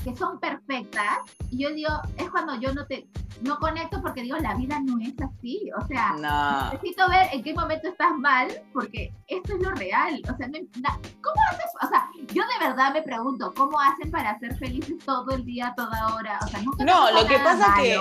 que 0.05 0.15
son 0.15 0.39
perfectas. 0.39 1.17
Y 1.49 1.63
yo 1.63 1.73
digo, 1.73 1.89
es 2.17 2.29
cuando 2.29 2.59
yo 2.61 2.71
no 2.73 2.85
te, 2.85 3.07
no 3.41 3.57
conecto 3.57 3.99
porque 4.01 4.21
digo, 4.21 4.37
la 4.37 4.53
vida 4.53 4.79
no 4.79 4.99
es 5.01 5.13
así. 5.19 5.69
O 5.81 5.87
sea, 5.87 6.69
necesito 6.71 7.09
ver 7.09 7.29
en 7.33 7.43
qué 7.43 7.53
momento 7.55 7.87
estás 7.87 8.15
mal, 8.15 8.47
porque 8.71 9.11
esto 9.27 9.55
es 9.55 9.61
lo 9.61 9.71
real. 9.71 10.21
O 10.31 10.37
sea, 10.37 10.47
¿cómo 10.47 11.41
haces? 11.49 11.71
O 11.81 11.87
sea, 11.87 12.07
yo 12.33 12.43
de 12.43 12.67
verdad 12.67 12.93
me 12.93 13.01
pregunto, 13.01 13.51
¿cómo 13.55 13.79
hacen 13.79 14.11
para 14.11 14.37
ser 14.37 14.55
felices 14.57 14.97
todo 15.03 15.31
el 15.31 15.43
día, 15.43 15.73
toda 15.75 16.15
hora? 16.15 16.39
O 16.43 16.47
sea, 16.47 16.61
no, 16.61 17.11
lo 17.11 17.27
que 17.27 17.39
pasa 17.39 17.73
que 17.81 17.99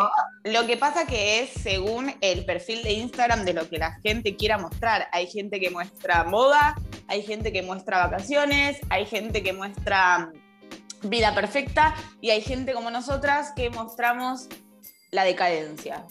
lo 0.51 0.67
que 0.67 0.77
pasa 0.77 1.07
que 1.07 1.41
es 1.41 1.51
según 1.51 2.13
el 2.21 2.45
perfil 2.45 2.83
de 2.83 2.93
Instagram 2.93 3.47
de 3.47 3.55
lo 3.55 3.67
que 3.71 3.79
la 3.79 3.93
gente 4.03 4.37
quiera 4.37 4.59
mostrar. 4.59 5.09
Hay 5.13 5.27
gente 5.27 5.59
que 5.59 5.71
muestra 5.71 6.25
moda, 6.25 6.75
hay 7.09 7.23
gente 7.23 7.51
que 7.51 7.63
muestra 7.63 8.07
vacaciones, 8.07 8.79
hay 8.91 9.07
gente 9.07 9.43
que 9.43 9.55
muestra 9.55 10.31
vida 11.05 11.35
perfecta 11.35 11.95
y 12.21 12.31
hay 12.31 12.43
gente 12.43 12.73
como 12.73 12.91
nosotras 12.91 13.53
que 13.55 13.71
mostramos 13.71 14.49
la 15.11 15.25
decadencia. 15.25 16.05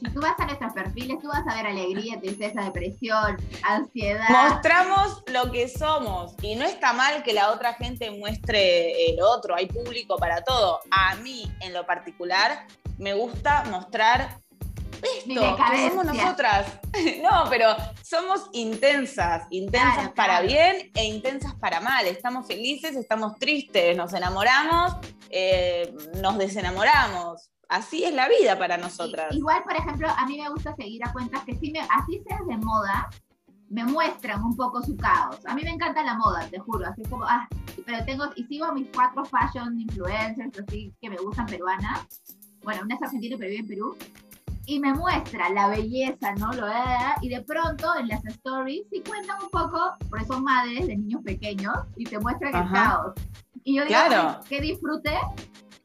Si 0.00 0.04
tú 0.12 0.20
vas 0.20 0.38
a 0.38 0.46
nuestros 0.46 0.72
perfiles, 0.74 1.18
tú 1.20 1.26
vas 1.26 1.44
a 1.48 1.56
ver 1.56 1.66
alegría, 1.66 2.20
tristeza, 2.20 2.62
depresión, 2.62 3.36
ansiedad. 3.64 4.28
Mostramos 4.28 5.24
lo 5.26 5.50
que 5.50 5.68
somos 5.68 6.34
y 6.40 6.54
no 6.54 6.64
está 6.64 6.92
mal 6.92 7.24
que 7.24 7.32
la 7.32 7.50
otra 7.50 7.74
gente 7.74 8.10
muestre 8.12 9.10
el 9.10 9.20
otro, 9.20 9.56
hay 9.56 9.66
público 9.66 10.16
para 10.16 10.42
todo. 10.42 10.80
A 10.92 11.16
mí, 11.16 11.50
en 11.60 11.72
lo 11.72 11.84
particular, 11.84 12.66
me 12.96 13.14
gusta 13.14 13.64
mostrar 13.70 14.40
esto, 15.02 15.56
que 15.56 15.88
somos 15.88 16.04
nosotras. 16.04 16.80
No, 17.22 17.44
pero 17.48 17.76
somos 18.02 18.48
intensas, 18.52 19.46
intensas 19.50 20.10
para 20.12 20.40
bien 20.40 20.90
e 20.94 21.04
intensas 21.04 21.54
para 21.54 21.80
mal. 21.80 22.06
Estamos 22.06 22.46
felices, 22.46 22.96
estamos 22.96 23.36
tristes, 23.38 23.96
nos 23.96 24.12
enamoramos, 24.14 24.96
eh, 25.30 25.94
nos 26.20 26.38
desenamoramos. 26.38 27.50
Así 27.68 28.02
es 28.04 28.14
la 28.14 28.28
vida 28.28 28.58
para 28.58 28.78
nosotras. 28.78 29.34
Igual, 29.34 29.62
por 29.62 29.76
ejemplo, 29.76 30.08
a 30.08 30.26
mí 30.26 30.40
me 30.40 30.48
gusta 30.48 30.74
seguir 30.74 31.06
a 31.06 31.12
cuentas 31.12 31.44
que 31.44 31.54
sí 31.56 31.70
me, 31.70 31.80
así 31.80 32.22
seas 32.26 32.46
de 32.46 32.56
moda, 32.56 33.08
me 33.68 33.84
muestran 33.84 34.42
un 34.42 34.56
poco 34.56 34.82
su 34.82 34.96
caos. 34.96 35.44
A 35.44 35.54
mí 35.54 35.62
me 35.62 35.70
encanta 35.70 36.02
la 36.02 36.14
moda, 36.14 36.48
te 36.50 36.58
juro, 36.58 36.86
así 36.86 37.02
como, 37.02 37.24
ah, 37.24 37.46
pero 37.84 38.04
tengo, 38.06 38.24
y 38.34 38.44
sigo 38.44 38.64
a 38.64 38.72
mis 38.72 38.88
cuatro 38.94 39.24
fashion 39.24 39.78
influencers, 39.78 40.58
así 40.58 40.94
que 41.00 41.10
me 41.10 41.16
gustan 41.16 41.46
peruanas. 41.46 42.06
Bueno, 42.62 42.82
una 42.84 42.94
es 42.94 43.02
argentina 43.02 43.36
pero 43.38 43.50
vive 43.50 43.60
en 43.60 43.68
Perú 43.68 43.96
y 44.68 44.78
me 44.80 44.92
muestra 44.92 45.48
la 45.48 45.68
belleza, 45.68 46.34
¿no? 46.34 46.52
Lo 46.52 46.66
y 47.22 47.30
de 47.30 47.40
pronto 47.40 47.88
en 47.98 48.06
las 48.06 48.22
stories 48.26 48.82
sí 48.92 49.02
cuentan 49.02 49.42
un 49.42 49.48
poco, 49.48 49.96
porque 50.10 50.26
son 50.26 50.44
madres 50.44 50.86
de 50.86 50.94
niños 50.94 51.22
pequeños, 51.24 51.74
y 51.96 52.04
te 52.04 52.18
muestran 52.18 52.54
el 52.54 52.70
caos. 52.70 53.14
Y 53.64 53.76
yo 53.76 53.84
digo, 53.84 53.94
claro. 53.94 54.40
que 54.46 54.60
disfrute 54.60 55.14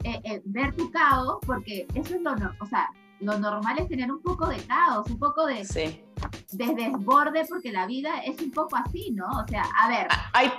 eh, 0.03 0.19
eh, 0.25 0.41
ver 0.43 0.75
tu 0.75 0.91
caos, 0.91 1.37
porque 1.45 1.87
eso 1.95 2.15
es 2.15 2.21
lo, 2.21 2.33
o 2.59 2.65
sea, 2.65 2.89
lo 3.21 3.39
normal 3.39 3.79
es 3.79 3.87
tener 3.87 4.11
un 4.11 4.21
poco 4.21 4.47
de 4.47 4.57
caos, 4.65 5.09
un 5.09 5.17
poco 5.17 5.45
de, 5.45 5.63
de 6.51 6.75
desborde, 6.75 7.45
porque 7.47 7.71
la 7.71 7.87
vida 7.87 8.17
es 8.25 8.41
un 8.41 8.51
poco 8.51 8.75
así, 8.75 9.11
¿no? 9.11 9.27
O 9.27 9.47
sea, 9.47 9.63
a 9.79 9.87
ver. 9.87 10.07
Hay, 10.33 10.51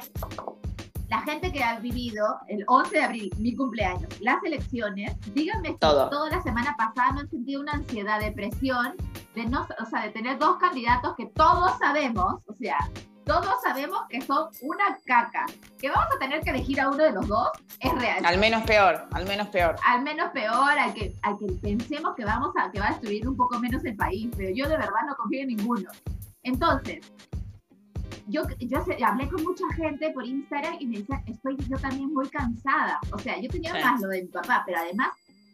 la 1.08 1.20
gente 1.22 1.52
que 1.52 1.62
ha 1.62 1.78
vivido 1.78 2.38
el 2.48 2.64
11 2.66 2.96
de 2.96 3.02
abril, 3.02 3.34
mi 3.38 3.54
cumpleaños, 3.54 4.08
las 4.20 4.42
elecciones, 4.42 5.16
díganme 5.34 5.70
si 5.70 5.78
toda 5.78 6.30
la 6.30 6.42
semana 6.42 6.74
pasada 6.76 7.12
no 7.12 7.20
han 7.20 7.30
sentido 7.30 7.60
una 7.60 7.72
ansiedad, 7.72 8.20
depresión, 8.20 8.94
de 9.34 9.44
no, 9.46 9.66
o 9.80 9.84
sea, 9.86 10.02
de 10.02 10.10
tener 10.10 10.38
dos 10.38 10.56
candidatos 10.58 11.14
que 11.16 11.26
todos 11.26 11.76
sabemos, 11.78 12.42
o 12.46 12.54
sea, 12.54 12.78
todos 13.24 13.54
sabemos 13.62 14.00
que 14.08 14.20
son 14.20 14.48
una 14.62 14.98
caca. 15.06 15.46
Que 15.78 15.88
vamos 15.88 16.06
a 16.14 16.18
tener 16.18 16.42
que 16.42 16.50
elegir 16.50 16.80
a 16.80 16.88
uno 16.88 17.02
de 17.02 17.12
los 17.12 17.26
dos 17.26 17.48
es 17.80 17.92
real. 17.94 18.24
Al 18.24 18.38
menos 18.38 18.62
peor, 18.64 19.06
al 19.12 19.26
menos 19.26 19.48
peor. 19.48 19.76
Al 19.84 20.02
menos 20.02 20.30
peor, 20.30 20.78
al 20.78 20.92
que, 20.94 21.14
al 21.22 21.38
que 21.38 21.46
pensemos 21.62 22.14
que 22.14 22.24
vamos 22.24 22.54
a, 22.56 22.70
que 22.70 22.80
va 22.80 22.88
a 22.88 22.90
destruir 22.90 23.26
un 23.26 23.36
poco 23.36 23.58
menos 23.58 23.84
el 23.84 23.96
país, 23.96 24.30
pero 24.36 24.50
yo 24.54 24.68
de 24.68 24.76
verdad 24.76 25.00
no 25.06 25.16
confío 25.16 25.40
en 25.40 25.48
ninguno. 25.48 25.90
Entonces, 26.42 27.00
yo, 28.26 28.42
yo 28.58 28.78
hablé 29.06 29.28
con 29.28 29.42
mucha 29.42 29.64
gente 29.76 30.10
por 30.10 30.24
Instagram 30.24 30.76
y 30.80 30.86
me 30.86 30.98
decían, 30.98 31.22
estoy 31.26 31.56
yo 31.68 31.76
también 31.78 32.12
muy 32.12 32.28
cansada. 32.28 32.98
O 33.12 33.18
sea, 33.18 33.38
yo 33.40 33.48
tenía 33.48 33.72
más 33.74 34.00
lo 34.00 34.08
de 34.08 34.22
mi 34.22 34.28
papá, 34.28 34.62
pero 34.66 34.78
además 34.78 35.08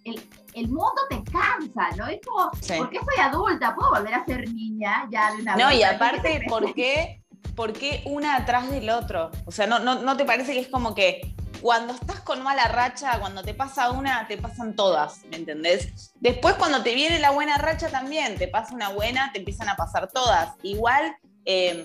el, 0.05 0.21
el, 0.55 0.69
mundo 0.69 1.00
te 1.09 1.23
cansa, 1.25 1.97
¿no? 1.97 2.07
Es 2.07 2.21
como, 2.27 2.50
¿por 2.50 2.91
qué 2.91 2.99
soy 2.99 3.21
adulta? 3.23 3.75
¿Puedo 3.75 3.91
volver 3.91 4.15
a 4.15 4.25
ser 4.25 4.49
niña 4.53 5.07
ya 5.11 5.33
de 5.33 5.43
una 5.43 5.57
No, 5.57 5.73
y 5.73 5.83
aparte, 5.83 6.43
¿por 6.49 6.73
qué, 6.75 7.21
¿por 7.55 7.73
qué 7.73 8.03
una 8.07 8.37
atrás 8.37 8.71
del 8.71 8.89
otro? 8.91 9.31
O 9.45 9.53
sea, 9.53 9.67
¿no, 9.67 9.79
no, 9.79 10.00
¿no 10.03 10.17
te 10.17 10.25
parece 10.25 10.53
que 10.53 10.61
es 10.61 10.69
como 10.69 10.95
que 10.95 11.35
cuando 11.61 11.93
estás 11.93 12.21
con 12.21 12.43
mala 12.43 12.65
racha, 12.65 13.19
cuando 13.21 13.43
te 13.43 13.53
pasa 13.53 13.91
una, 13.91 14.27
te 14.27 14.39
pasan 14.39 14.75
todas, 14.75 15.25
¿me 15.31 15.37
entendés? 15.37 16.12
Después 16.21 16.55
cuando 16.55 16.83
te 16.83 16.95
viene 16.95 17.19
la 17.19 17.31
buena 17.31 17.59
racha 17.59 17.91
también, 17.91 18.39
te 18.39 18.49
pasa 18.49 18.75
una 18.75 18.89
buena, 18.91 19.31
te 19.33 19.41
empiezan 19.41 19.69
a 19.69 19.77
pasar 19.77 20.11
todas. 20.11 20.55
Igual 20.62 21.17
eh, 21.45 21.85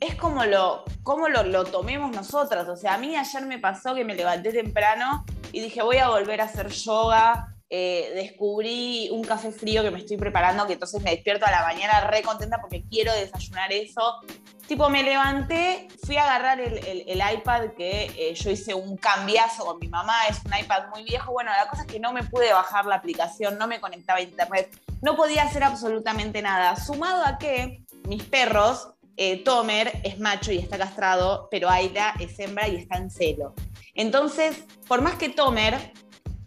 es 0.00 0.14
como 0.16 0.44
lo, 0.44 0.84
como 1.02 1.28
lo, 1.28 1.42
lo, 1.42 1.64
tomemos 1.64 2.14
nosotras. 2.14 2.68
O 2.68 2.76
sea, 2.76 2.94
a 2.94 2.98
mí 2.98 3.16
ayer 3.16 3.46
me 3.46 3.58
pasó 3.58 3.94
que 3.94 4.04
me 4.04 4.14
levanté 4.14 4.52
temprano 4.52 5.24
y 5.52 5.60
dije, 5.60 5.82
voy 5.82 5.98
a 5.98 6.08
volver 6.08 6.40
a 6.40 6.44
hacer 6.44 6.68
yoga. 6.70 7.52
Eh, 7.68 8.12
descubrí 8.14 9.08
un 9.10 9.24
café 9.24 9.50
frío 9.50 9.82
que 9.82 9.90
me 9.90 9.98
estoy 9.98 10.16
preparando, 10.16 10.66
que 10.68 10.74
entonces 10.74 11.02
me 11.02 11.10
despierto 11.10 11.46
a 11.46 11.50
la 11.50 11.62
mañana 11.62 12.00
re 12.02 12.22
contenta 12.22 12.60
porque 12.60 12.84
quiero 12.88 13.12
desayunar 13.12 13.72
eso. 13.72 14.20
Tipo, 14.68 14.88
me 14.88 15.02
levanté, 15.02 15.88
fui 16.04 16.16
a 16.16 16.24
agarrar 16.24 16.60
el, 16.60 17.22
iPad 17.34 17.70
que 17.76 18.04
eh, 18.16 18.34
yo 18.34 18.50
hice 18.50 18.74
un 18.74 18.96
cambiazo 18.96 19.64
con 19.64 19.78
mi 19.78 19.88
mamá, 19.88 20.14
es 20.28 20.40
un 20.44 20.56
iPad 20.56 20.88
muy 20.90 21.04
viejo. 21.04 21.32
Bueno, 21.32 21.50
la 21.50 21.68
cosa 21.68 21.82
es 21.82 21.88
que 21.88 22.00
no 22.00 22.12
me 22.12 22.22
pude 22.22 22.52
bajar 22.52 22.86
la 22.86 22.96
aplicación, 22.96 23.58
no 23.58 23.66
me 23.66 23.80
conectaba 23.80 24.18
a 24.18 24.22
internet, 24.22 24.80
no 25.02 25.16
podía 25.16 25.42
hacer 25.42 25.64
absolutamente 25.64 26.42
nada. 26.42 26.76
Sumado 26.76 27.24
a 27.24 27.38
que 27.38 27.84
mis 28.06 28.22
perros, 28.24 28.90
eh, 29.16 29.42
Tomer 29.44 30.00
es 30.02 30.18
macho 30.18 30.52
y 30.52 30.58
está 30.58 30.78
castrado, 30.78 31.48
pero 31.50 31.70
Aida 31.70 32.14
es 32.20 32.38
hembra 32.38 32.68
y 32.68 32.76
está 32.76 32.98
en 32.98 33.10
celo. 33.10 33.54
Entonces, 33.94 34.64
por 34.86 35.00
más 35.00 35.14
que 35.14 35.30
Tomer 35.30 35.92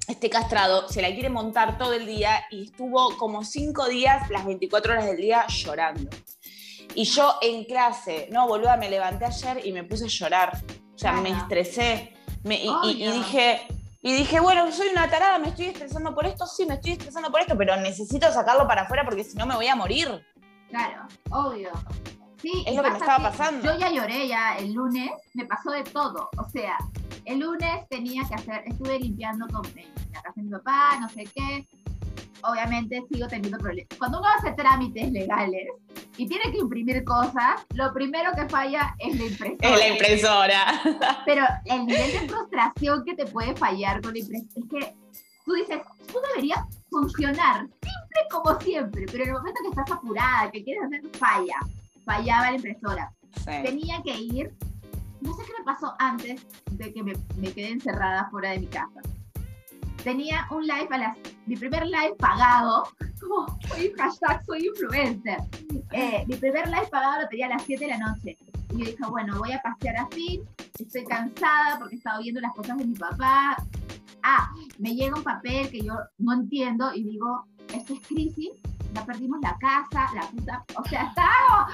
esté 0.08 0.30
castrado, 0.30 0.88
se 0.88 1.02
la 1.02 1.10
quiere 1.10 1.30
montar 1.30 1.78
todo 1.78 1.94
el 1.94 2.06
día 2.06 2.44
y 2.52 2.66
estuvo 2.66 3.16
como 3.18 3.44
cinco 3.44 3.88
días, 3.88 4.30
las 4.30 4.46
24 4.46 4.94
horas 4.94 5.06
del 5.06 5.18
día, 5.18 5.46
llorando. 5.48 6.10
Y 6.96 7.06
yo 7.06 7.36
en 7.42 7.66
clase, 7.66 8.28
no, 8.32 8.48
boluda, 8.48 8.78
me 8.78 8.90
levanté 8.90 9.26
ayer 9.26 9.66
y 9.66 9.72
me 9.72 9.84
puse 9.84 10.06
a 10.06 10.08
llorar. 10.08 10.62
O 10.96 10.98
sea, 10.98 11.14
me 11.14 11.30
estresé. 11.30 12.14
y, 12.44 13.12
dije, 13.12 13.62
y 14.02 14.14
dije, 14.14 14.40
bueno, 14.40 14.72
soy 14.72 14.88
una 14.90 15.10
tarada, 15.10 15.40
me 15.40 15.50
estoy 15.50 15.66
estresando 15.66 16.14
por 16.16 16.26
esto, 16.26 16.46
sí, 16.48 16.66
me 16.66 16.76
estoy 16.76 16.94
estresando 16.94 17.32
por 17.32 17.42
esto, 17.42 17.58
pero 17.58 17.76
necesito 17.78 18.32
sacarlo 18.32 18.68
para 18.68 18.84
afuera 18.84 19.04
porque 19.06 19.24
si 19.24 19.38
no 19.38 19.46
me 19.46 19.56
voy 19.56 19.68
a 19.68 19.76
morir. 19.76 20.26
Claro, 20.70 21.08
obvio. 21.32 21.72
Sí, 22.42 22.64
es 22.66 22.76
lo 22.76 22.84
que 22.84 22.92
me 22.92 22.98
estaba 22.98 23.32
pasando. 23.32 23.66
Yo 23.66 23.80
ya 23.80 23.92
lloré 23.92 24.28
ya 24.28 24.58
el 24.58 24.74
lunes, 24.74 25.12
me 25.34 25.46
pasó 25.46 25.72
de 25.72 25.84
todo. 25.84 26.30
O 26.38 26.50
sea, 26.50 26.78
el 27.26 27.40
lunes 27.40 27.88
tenía 27.90 28.24
que 28.28 28.36
hacer, 28.36 28.64
estuve 28.66 29.00
limpiando 29.00 29.46
con 29.48 29.64
la 30.14 30.22
casa 30.22 30.34
de 30.36 30.44
mi 30.44 30.50
papá, 30.50 30.98
no 31.02 31.10
sé 31.10 31.26
qué, 31.36 31.68
obviamente 32.44 33.04
sigo 33.12 33.28
teniendo 33.28 33.58
problemas. 33.58 33.90
Cuando 33.98 34.20
uno 34.20 34.28
hace 34.38 34.52
trámites 34.54 35.12
legales 35.12 35.68
y 36.18 36.28
tiene 36.28 36.52
que 36.52 36.58
imprimir 36.60 37.04
cosas, 37.04 37.66
lo 37.74 37.94
primero 37.94 38.32
que 38.36 38.48
falla 38.48 38.96
es 39.00 39.18
la 39.18 39.26
impresora. 39.26 39.58
Es 39.62 39.80
la 39.80 39.88
impresora. 39.88 40.82
Pero 41.26 41.46
el 41.66 41.86
nivel 41.86 42.12
de 42.12 42.30
frustración 42.30 43.04
que 43.04 43.16
te 43.16 43.26
puede 43.26 43.56
fallar 43.56 44.02
con 44.02 44.14
la 44.14 44.20
impresora 44.20 44.50
es 44.56 44.66
que 44.70 44.96
tú 45.46 45.54
dices, 45.54 45.82
tú 46.08 46.20
deberías 46.30 46.60
funcionar 46.90 47.62
simple 47.62 48.22
como 48.32 48.60
siempre, 48.60 49.06
pero 49.12 49.24
en 49.24 49.30
el 49.30 49.36
momento 49.36 49.60
que 49.64 49.70
estás 49.70 49.92
apurada, 49.92 50.52
que 50.52 50.64
quieres 50.64 50.84
hacer, 50.84 51.02
falla. 51.18 51.56
Fallaba 52.10 52.50
la 52.50 52.56
impresora. 52.56 53.14
Tenía 53.46 54.02
que 54.04 54.18
ir, 54.18 54.52
no 55.22 55.32
sé 55.36 55.44
qué 55.46 55.54
me 55.60 55.64
pasó 55.64 55.94
antes 56.00 56.48
de 56.72 56.92
que 56.92 57.04
me, 57.04 57.14
me 57.38 57.52
quedé 57.52 57.70
encerrada 57.70 58.28
fuera 58.32 58.50
de 58.52 58.60
mi 58.62 58.68
casa 58.68 59.00
tenía 60.04 60.48
un 60.52 60.66
live 60.66 60.88
a 60.92 60.98
las, 60.98 61.18
mi 61.46 61.56
primer 61.56 61.86
live 61.86 62.16
pagado, 62.18 62.84
como 63.20 63.46
soy 63.68 63.92
hashtag 63.98 64.44
soy 64.46 64.68
influencer, 64.68 65.40
eh, 65.92 66.24
mi 66.28 66.36
primer 66.36 66.68
live 66.68 66.88
pagado 66.90 67.22
lo 67.22 67.28
tenía 67.28 67.48
a 67.48 67.50
las 67.50 67.64
7 67.64 67.86
de 67.86 67.92
la 67.92 67.98
noche. 67.98 68.38
Y 68.72 68.80
yo 68.80 68.86
dije, 68.86 69.04
bueno, 69.10 69.38
voy 69.38 69.52
a 69.52 69.62
pasear 69.62 69.98
así, 69.98 70.42
estoy 70.80 71.04
cansada 71.04 71.80
porque 71.80 71.96
he 71.96 71.98
estado 71.98 72.22
viendo 72.22 72.40
las 72.40 72.54
cosas 72.54 72.78
de 72.78 72.86
mi 72.86 72.96
papá. 72.96 73.58
Ah, 74.24 74.52
me 74.78 74.96
llega 74.96 75.16
un 75.16 75.24
papel 75.24 75.70
que 75.70 75.82
yo 75.82 75.94
no 76.20 76.34
entiendo 76.34 76.94
y 76.94 77.04
digo, 77.04 77.46
esto 77.74 77.94
es 77.94 78.00
crisis, 78.08 78.52
ya 78.94 79.06
perdimos 79.06 79.40
la 79.42 79.58
casa, 79.58 80.10
la 80.14 80.22
puta, 80.22 80.66
o 80.78 80.84
sea, 80.86 81.04
estaba, 81.04 81.68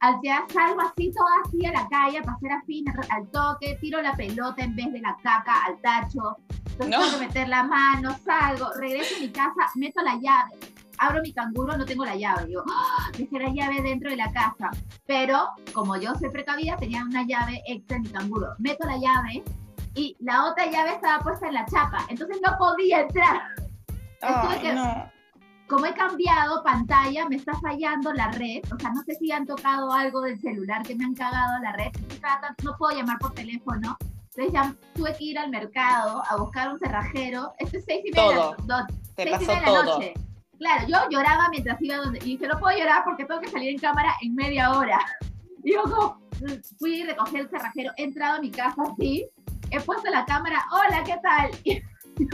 al 0.00 0.20
sea, 0.20 0.44
salgo 0.52 0.80
así, 0.80 1.12
todo 1.12 1.26
así 1.44 1.64
a 1.66 1.72
la 1.72 1.88
calle, 1.88 2.18
a 2.18 2.22
pasear 2.22 2.58
así, 2.62 2.84
al 3.10 3.28
toque, 3.30 3.78
tiro 3.80 4.00
la 4.02 4.14
pelota 4.14 4.62
en 4.62 4.74
vez 4.74 4.92
de 4.92 5.00
la 5.00 5.16
caca 5.22 5.64
al 5.66 5.80
tacho, 5.80 6.36
entonces 6.70 6.96
tengo 6.96 7.18
que 7.18 7.26
meter 7.26 7.48
la 7.48 7.62
mano, 7.64 8.16
salgo, 8.24 8.70
regreso 8.78 9.16
a 9.16 9.20
mi 9.20 9.30
casa, 9.30 9.70
meto 9.76 10.02
la 10.02 10.14
llave, 10.14 10.58
abro 10.98 11.22
mi 11.22 11.32
canguro, 11.32 11.76
no 11.76 11.84
tengo 11.84 12.04
la 12.04 12.16
llave. 12.16 12.46
Digo, 12.46 12.62
¡Oh! 12.66 13.10
dejé 13.16 13.38
la 13.38 13.50
llave 13.50 13.82
dentro 13.82 14.10
de 14.10 14.16
la 14.16 14.32
casa. 14.32 14.70
Pero 15.06 15.48
como 15.72 15.96
yo 15.96 16.14
soy 16.14 16.30
precavida, 16.30 16.76
tenía 16.76 17.04
una 17.04 17.24
llave 17.26 17.62
extra 17.66 17.96
en 17.96 18.02
mi 18.02 18.08
canguro. 18.08 18.48
Meto 18.58 18.86
la 18.86 18.96
llave 18.96 19.44
y 19.94 20.16
la 20.20 20.46
otra 20.46 20.66
llave 20.66 20.94
estaba 20.94 21.22
puesta 21.22 21.48
en 21.48 21.54
la 21.54 21.66
chapa. 21.66 22.04
Entonces 22.08 22.40
no 22.44 22.56
podía 22.58 23.02
entrar. 23.02 23.42
Como 25.66 25.86
he 25.86 25.94
cambiado 25.94 26.62
pantalla, 26.62 27.28
me 27.28 27.36
está 27.36 27.54
fallando 27.60 28.12
la 28.12 28.30
red. 28.32 28.62
O 28.72 28.78
sea, 28.78 28.90
no 28.90 29.02
sé 29.02 29.14
si 29.14 29.32
han 29.32 29.46
tocado 29.46 29.92
algo 29.92 30.20
del 30.20 30.38
celular 30.38 30.82
que 30.82 30.94
me 30.94 31.04
han 31.04 31.14
cagado 31.14 31.60
la 31.62 31.72
red. 31.72 31.92
No 32.62 32.76
puedo 32.76 32.96
llamar 32.96 33.18
por 33.18 33.32
teléfono. 33.32 33.96
Entonces 34.36 34.52
ya 34.52 34.74
tuve 34.94 35.16
que 35.16 35.24
ir 35.24 35.38
al 35.38 35.50
mercado 35.50 36.22
a 36.28 36.36
buscar 36.36 36.72
un 36.72 36.78
cerrajero. 36.78 37.54
Esto 37.58 37.78
es 37.78 37.84
seis 37.84 38.02
y 38.04 38.10
media, 38.10 38.56
seis 39.16 39.36
y 39.40 39.46
media 39.46 39.60
de 39.60 39.72
la 39.72 39.82
noche. 39.84 40.14
Claro, 40.58 40.86
yo 40.88 40.98
lloraba 41.10 41.48
mientras 41.50 41.80
iba 41.80 41.96
donde. 41.96 42.18
Y 42.20 42.36
dije, 42.36 42.46
no 42.46 42.58
puedo 42.58 42.76
llorar 42.76 43.02
porque 43.04 43.24
tengo 43.24 43.40
que 43.40 43.48
salir 43.48 43.70
en 43.70 43.78
cámara 43.78 44.14
en 44.22 44.34
media 44.34 44.72
hora. 44.72 44.98
Y 45.62 45.72
yo 45.72 45.82
como, 45.82 46.20
fui 46.78 47.00
y 47.00 47.04
recogí 47.04 47.38
el 47.38 47.48
cerrajero, 47.48 47.92
he 47.96 48.04
entrado 48.04 48.36
a 48.36 48.40
mi 48.40 48.50
casa 48.50 48.82
así, 48.82 49.26
he 49.70 49.80
puesto 49.80 50.10
la 50.10 50.24
cámara, 50.24 50.64
hola, 50.70 51.02
¿qué 51.04 51.16
tal? 51.22 51.50
Y, 52.16 52.28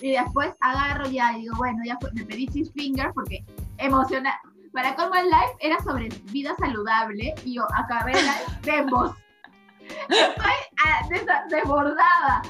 después 0.00 0.52
agarro 0.60 1.08
ya 1.08 1.36
y 1.36 1.42
digo, 1.42 1.56
bueno, 1.56 1.78
ya 1.84 1.98
me 2.12 2.24
pedí 2.24 2.46
cheese 2.48 2.72
fingers 2.72 3.12
porque 3.14 3.44
emociona. 3.78 4.40
Para 4.72 4.96
como 4.96 5.14
el 5.14 5.26
live 5.26 5.56
era 5.60 5.78
sobre 5.84 6.08
vida 6.32 6.54
saludable 6.58 7.32
y 7.44 7.54
yo 7.54 7.66
acabé 7.74 8.12
el 8.12 8.26
live 8.64 9.12
Estoy 10.08 10.52
ah, 10.84 11.08
desbordada. 11.48 12.42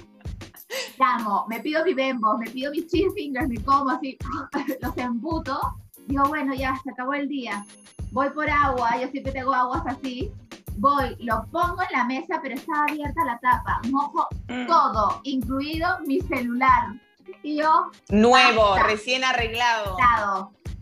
Llamo, 0.99 1.45
me 1.49 1.61
pido 1.61 1.85
mi 1.85 1.93
bembo, 1.93 2.39
me 2.39 2.51
pido 2.51 2.71
mis 2.71 2.87
cheese 2.87 3.13
fingers, 3.15 3.49
me 3.49 3.63
como 3.63 3.91
así, 3.91 4.17
los 4.81 4.97
embuto. 4.97 5.61
Digo, 6.07 6.25
bueno, 6.29 6.55
ya 6.55 6.81
se 6.83 6.91
acabó 6.91 7.15
el 7.15 7.29
día. 7.29 7.65
Voy 8.11 8.31
por 8.31 8.49
agua, 8.49 8.97
yo 9.01 9.09
siempre 9.09 9.33
tengo 9.33 9.53
aguas 9.53 9.83
así. 9.87 10.33
Voy, 10.77 11.17
lo 11.21 11.47
pongo 11.51 11.83
en 11.83 11.97
la 11.97 12.05
mesa, 12.05 12.41
pero 12.43 12.55
está 12.55 12.85
abierta 12.89 13.25
la 13.25 13.39
tapa. 13.39 13.81
Mojo 13.91 14.27
mm. 14.49 14.67
todo, 14.67 15.21
incluido 15.25 15.89
mi 16.07 16.21
celular. 16.21 16.95
Y 17.43 17.57
yo. 17.59 17.91
Nuevo, 18.09 18.77
recién 18.79 19.25
arreglado. 19.25 19.97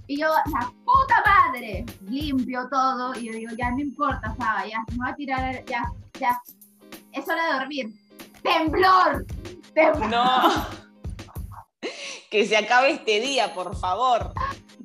Y 0.06 0.20
yo, 0.20 0.28
la 0.28 0.72
puta 0.84 1.22
madre, 1.24 1.84
limpio 2.08 2.68
todo. 2.68 3.14
Y 3.18 3.26
yo 3.26 3.32
digo, 3.32 3.52
ya 3.56 3.70
no 3.70 3.80
importa, 3.80 4.34
Saba, 4.36 4.66
ya, 4.66 4.84
me 4.90 4.96
voy 4.96 5.10
a 5.10 5.14
tirar, 5.14 5.64
ya, 5.64 5.90
ya, 6.18 6.40
es 7.12 7.28
hora 7.28 7.46
de 7.46 7.58
dormir. 7.58 7.94
¡Temblor! 8.42 9.26
¡Temblor! 9.74 10.08
No. 10.08 10.66
que 12.30 12.46
se 12.46 12.56
acabe 12.56 12.92
este 12.92 13.20
día, 13.20 13.54
por 13.54 13.76
favor. 13.76 14.32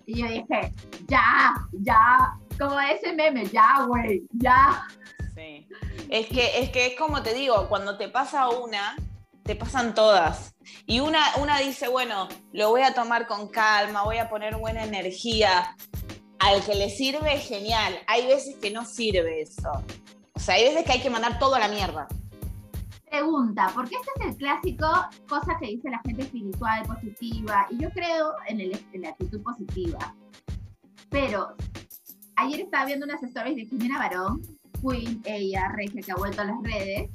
Y 0.06 0.22
yo 0.22 0.28
dije, 0.28 0.74
ya, 1.08 1.54
ya, 1.72 2.38
como 2.58 2.80
ese 2.80 3.14
meme, 3.14 3.46
ya, 3.46 3.86
güey, 3.88 4.24
ya. 4.32 4.88
Sí. 5.36 5.68
Es 6.10 6.28
que, 6.28 6.60
es 6.60 6.70
que 6.70 6.88
es 6.88 6.98
como 6.98 7.22
te 7.22 7.34
digo, 7.34 7.68
cuando 7.70 7.98
te 7.98 8.10
pasa 8.10 8.50
una, 8.50 8.96
te 9.44 9.56
pasan 9.56 9.94
todas. 9.96 10.56
Y 10.86 11.00
una, 11.00 11.22
una 11.38 11.60
dice, 11.60 11.88
bueno, 11.88 12.28
lo 12.52 12.70
voy 12.70 12.82
a 12.82 12.94
tomar 12.94 13.28
con 13.28 13.48
calma, 13.48 14.04
voy 14.04 14.18
a 14.18 14.30
poner 14.30 14.58
buena 14.58 14.84
energía. 14.84 15.76
Al 16.40 16.64
que 16.64 16.76
le 16.76 16.90
sirve, 16.90 17.40
genial. 17.40 17.98
Hay 18.06 18.28
veces 18.28 18.58
que 18.58 18.70
no 18.70 18.86
sirve 18.86 19.42
eso. 19.42 19.72
O 20.34 20.40
sea, 20.40 20.56
hay 20.56 20.66
veces 20.66 20.86
que 20.86 20.92
hay 20.92 21.02
que 21.02 21.10
mandar 21.10 21.40
todo 21.40 21.56
a 21.56 21.60
la 21.60 21.68
mierda. 21.68 22.08
Pregunta, 23.10 23.72
porque 23.74 23.96
este 23.96 24.12
es 24.20 24.32
el 24.32 24.38
clásico, 24.38 24.88
cosa 25.28 25.58
que 25.60 25.68
dice 25.68 25.90
la 25.90 26.00
gente 26.06 26.24
espiritual, 26.24 26.84
positiva, 26.84 27.66
y 27.72 27.78
yo 27.82 27.90
creo 27.90 28.34
en, 28.48 28.60
el, 28.60 28.86
en 28.92 29.02
la 29.02 29.10
actitud 29.10 29.42
positiva. 29.42 30.14
Pero 31.10 31.56
ayer 32.38 32.62
estaba 32.62 32.86
viendo 32.86 33.06
unas 33.06 33.22
stories 33.22 33.56
de 33.56 33.66
Jimena 33.66 34.00
Barón, 34.00 34.42
Queen, 34.82 35.22
ella, 35.26 35.70
regia, 35.76 36.02
que 36.02 36.12
ha 36.12 36.16
vuelto 36.16 36.42
a 36.42 36.46
las 36.46 36.62
redes, 36.64 37.10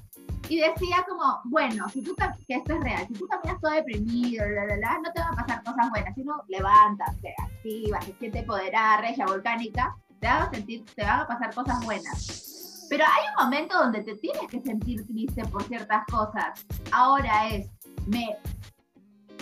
y 0.49 0.59
decía 0.59 1.05
como, 1.09 1.41
bueno, 1.45 1.89
si 1.89 2.03
tú, 2.03 2.15
que 2.47 2.55
esto 2.55 2.75
es 2.75 2.81
real, 2.81 3.07
si 3.07 3.15
tú 3.15 3.27
caminas 3.29 3.61
todo 3.61 3.73
deprimido, 3.73 4.45
no 4.45 5.13
te 5.13 5.21
van 5.21 5.33
a 5.33 5.37
pasar 5.37 5.63
cosas 5.63 5.91
buenas, 5.91 6.15
sino 6.15 6.35
levantas, 6.49 7.17
te 7.21 7.35
activas, 7.39 8.05
te 8.05 8.13
sientes 8.19 8.43
empoderada, 8.43 9.01
regia, 9.01 9.25
volcánica, 9.25 9.97
te 10.21 10.27
van 10.27 10.43
a 10.43 10.51
sentir, 10.51 10.85
te 10.95 11.05
van 11.05 11.21
a 11.21 11.27
pasar 11.27 11.55
cosas 11.55 11.85
buenas. 11.85 12.87
Pero 12.91 13.05
hay 13.05 13.29
un 13.29 13.45
momento 13.45 13.79
donde 13.79 14.03
te 14.03 14.17
tienes 14.17 14.47
que 14.49 14.61
sentir 14.61 15.07
triste 15.07 15.45
por 15.47 15.63
ciertas 15.63 16.05
cosas. 16.07 16.67
Ahora 16.91 17.49
es, 17.49 17.71
me, 18.07 18.37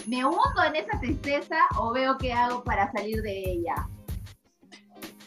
me 0.07 0.25
hundo 0.25 0.63
en 0.65 0.77
esa 0.77 1.01
tristeza 1.01 1.57
o 1.79 1.93
veo 1.93 2.17
qué 2.19 2.33
hago 2.33 2.63
para 2.63 2.93
salir 2.93 3.23
de 3.23 3.43
ella. 3.51 3.89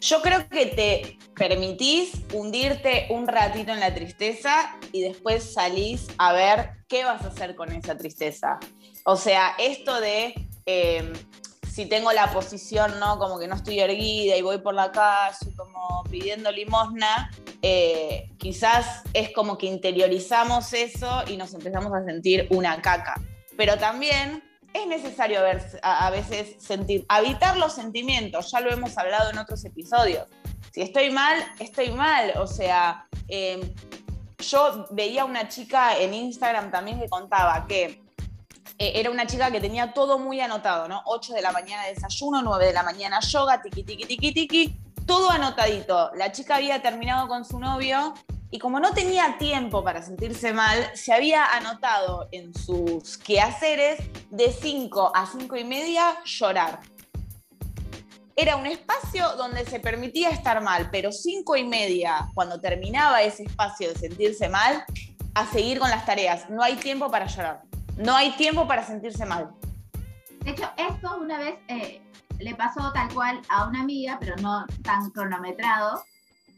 Yo 0.04 0.20
creo 0.20 0.46
que 0.50 0.66
te 0.66 1.18
permitís 1.34 2.12
hundirte 2.34 3.06
un 3.08 3.26
ratito 3.26 3.72
en 3.72 3.80
la 3.80 3.94
tristeza 3.94 4.76
y 4.92 5.00
después 5.00 5.54
salís 5.54 6.08
a 6.18 6.34
ver 6.34 6.72
qué 6.88 7.06
vas 7.06 7.24
a 7.24 7.28
hacer 7.28 7.54
con 7.54 7.72
esa 7.72 7.96
tristeza. 7.96 8.60
O 9.06 9.16
sea, 9.16 9.54
esto 9.58 9.98
de 10.02 10.34
em, 10.66 11.10
si 11.72 11.86
tengo 11.86 12.12
la 12.12 12.30
posición, 12.34 13.00
¿no? 13.00 13.18
Como 13.18 13.38
que 13.38 13.48
no 13.48 13.54
estoy 13.54 13.80
erguida 13.80 14.36
y 14.36 14.42
voy 14.42 14.58
por 14.58 14.74
la 14.74 14.92
calle 14.92 15.56
como 15.56 16.04
pidiendo 16.10 16.52
limosna, 16.52 17.30
eh, 17.62 18.28
quizás 18.36 19.04
es 19.14 19.32
como 19.32 19.56
que 19.56 19.68
interiorizamos 19.68 20.74
eso 20.74 21.22
y 21.28 21.38
nos 21.38 21.54
empezamos 21.54 21.94
a 21.94 22.04
sentir 22.04 22.46
una 22.50 22.82
caca. 22.82 23.14
Pero 23.56 23.78
también 23.78 24.43
es 24.74 24.86
necesario 24.88 25.40
a, 25.82 26.10
veces 26.10 26.56
sentir, 26.58 27.06
habitar 27.08 27.56
los 27.56 27.72
sentimientos, 27.72 28.50
ya 28.50 28.60
lo 28.60 28.70
hemos 28.72 28.98
hablado 28.98 29.30
en 29.30 29.38
otros 29.38 29.64
episodios. 29.64 30.26
Si 30.72 30.82
estoy 30.82 31.10
mal, 31.10 31.38
estoy 31.60 31.92
mal. 31.92 32.32
O 32.38 32.46
sea, 32.48 33.06
em, 33.28 33.60
yo 34.38 34.86
veía 34.90 35.24
una 35.24 35.48
chica 35.48 35.96
en 35.96 36.12
Instagram 36.12 36.72
también 36.72 36.98
que 36.98 37.08
contaba 37.08 37.64
que 37.68 38.02
eh, 38.78 38.92
era 38.96 39.10
una 39.10 39.26
chica 39.26 39.52
que 39.52 39.60
tenía 39.60 39.92
todo 39.94 40.18
muy 40.18 40.40
anotado, 40.40 40.88
¿no? 40.88 41.02
8 41.06 41.34
de 41.34 41.42
la 41.42 41.52
mañana 41.52 41.86
desayuno, 41.86 42.42
9 42.42 42.66
de 42.66 42.72
la 42.72 42.82
mañana 42.82 43.20
yoga, 43.20 43.62
tiki, 43.62 43.84
tiki, 43.84 44.04
tiki, 44.04 44.32
tiki, 44.32 44.76
todo 45.06 45.30
anotadito. 45.30 46.10
La 46.16 46.32
chica 46.32 46.56
había 46.56 46.82
terminado 46.82 47.28
con 47.28 47.44
su 47.44 47.60
novio 47.60 48.14
y 48.50 48.58
como 48.58 48.78
no 48.78 48.92
tenía 48.92 49.36
tiempo 49.38 49.82
para 49.82 50.02
sentirse 50.02 50.52
mal, 50.52 50.90
se 50.94 51.12
había 51.12 51.44
anotado 51.44 52.28
en 52.30 52.54
sus 52.54 53.18
quehaceres 53.18 53.98
de 54.30 54.52
5 54.52 55.12
a 55.14 55.26
5 55.26 55.56
y 55.56 55.64
media 55.64 56.16
llorar. 56.24 56.80
Era 58.36 58.56
un 58.56 58.66
espacio 58.66 59.36
donde 59.36 59.64
se 59.64 59.80
permitía 59.80 60.30
estar 60.30 60.60
mal, 60.60 60.88
pero 60.90 61.12
5 61.12 61.56
y 61.56 61.64
media, 61.64 62.28
cuando 62.34 62.60
terminaba 62.60 63.22
ese 63.22 63.44
espacio 63.44 63.88
de 63.88 63.98
sentirse 63.98 64.48
mal, 64.48 64.84
a 65.34 65.46
seguir 65.46 65.78
con 65.78 65.90
las 65.90 66.04
tareas. 66.04 66.48
No 66.50 66.62
hay 66.62 66.76
tiempo 66.76 67.10
para 67.10 67.26
llorar. 67.26 67.62
No 67.96 68.14
hay 68.14 68.32
tiempo 68.32 68.66
para 68.66 68.84
sentirse 68.84 69.24
mal. 69.24 69.50
De 70.40 70.50
hecho, 70.50 70.68
esto 70.76 71.16
una 71.20 71.38
vez 71.38 71.54
eh, 71.68 72.02
le 72.38 72.54
pasó 72.54 72.92
tal 72.92 73.12
cual 73.12 73.40
a 73.48 73.68
una 73.68 73.80
amiga, 73.80 74.16
pero 74.20 74.36
no 74.36 74.66
tan 74.82 75.10
cronometrado 75.10 76.02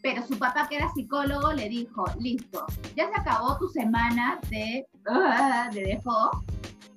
pero 0.03 0.26
su 0.26 0.38
papá, 0.38 0.69
que 0.69 0.76
era 0.76 0.93
psicólogo, 0.93 1.53
le 1.53 1.69
dijo, 1.69 2.05
listo, 2.21 2.65
ya 2.95 3.09
se 3.09 3.21
acabó 3.21 3.59
tu 3.59 3.69
semana 3.69 4.38
de, 4.50 4.87
uh, 5.09 5.75
de 5.75 5.83
dejo, 5.83 6.45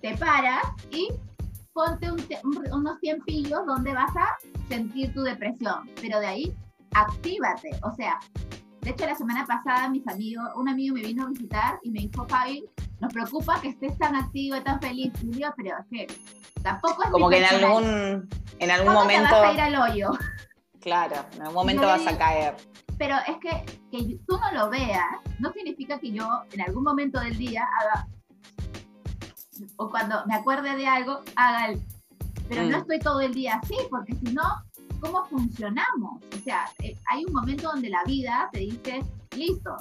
te 0.02 0.16
paras 0.18 0.64
y 0.92 1.10
ponte 1.74 2.08
unos 2.12 3.00
tiempillos 3.00 3.66
donde 3.66 3.94
vas 3.94 4.16
a 4.16 4.38
sentir 4.68 5.14
tu 5.14 5.24
depresión, 5.24 5.90
pero 6.02 6.20
de 6.20 6.28
ahí, 6.28 6.56
actívate, 6.94 7.72
o 7.84 7.96
sea, 7.96 8.20
de 8.82 8.90
hecho 8.92 9.06
la 9.06 9.16
semana 9.16 9.46
pasada 9.46 9.90
mis 9.90 10.08
amigos, 10.08 10.46
un 10.56 10.68
amigo 10.70 10.96
me 10.96 11.02
vino 11.02 11.26
a 11.26 11.30
visitar 11.30 11.80
y 11.84 11.92
me 11.92 12.00
dijo, 12.02 12.28
Fabi, 12.28 12.66
nos 13.00 13.14
preocupa 13.14 13.62
que 13.62 13.70
estés 13.70 13.98
tan 13.98 14.16
activo 14.16 14.58
y 14.58 14.62
tan 14.62 14.82
feliz, 14.82 15.14
y 15.24 15.40
yo, 15.40 15.50
pero 15.56 15.78
es 15.80 15.86
que 15.90 16.08
tampoco 16.62 17.04
es 17.04 17.10
como 17.12 17.30
que 17.30 17.38
en 17.38 17.46
algún, 17.46 18.30
en 18.60 18.72
algún 18.72 18.94
momento... 18.94 19.32
vas 19.32 19.50
a 19.50 19.54
ir 19.54 19.62
al 19.62 19.76
hoyo? 19.76 20.12
Claro, 20.82 21.16
en 21.34 21.42
algún 21.42 21.56
momento 21.56 21.86
vas 21.86 22.06
a 22.08 22.18
caer 22.18 22.56
pero 23.00 23.16
es 23.26 23.38
que, 23.38 23.66
que 23.90 24.20
tú 24.28 24.38
no 24.38 24.52
lo 24.52 24.70
veas, 24.70 25.08
no 25.40 25.52
significa 25.54 25.98
que 25.98 26.12
yo 26.12 26.28
en 26.52 26.62
algún 26.62 26.84
momento 26.84 27.20
del 27.22 27.38
día 27.38 27.66
haga, 27.80 28.08
o 29.78 29.90
cuando 29.90 30.24
me 30.28 30.36
acuerde 30.36 30.76
de 30.76 30.86
algo, 30.86 31.22
haga 31.38 31.68
el... 31.70 31.82
Pero 32.50 32.64
no 32.64 32.78
mm. 32.78 32.82
estoy 32.82 33.00
todo 33.00 33.22
el 33.22 33.34
día 33.34 33.60
así, 33.64 33.76
porque 33.90 34.16
si 34.16 34.34
no, 34.34 34.44
¿cómo 35.00 35.24
funcionamos? 35.26 36.22
O 36.36 36.40
sea, 36.44 36.66
eh, 36.84 36.98
hay 37.10 37.24
un 37.24 37.32
momento 37.32 37.70
donde 37.70 37.90
la 37.90 38.04
vida 38.04 38.50
te 38.52 38.60
dice, 38.60 39.02
listo, 39.36 39.78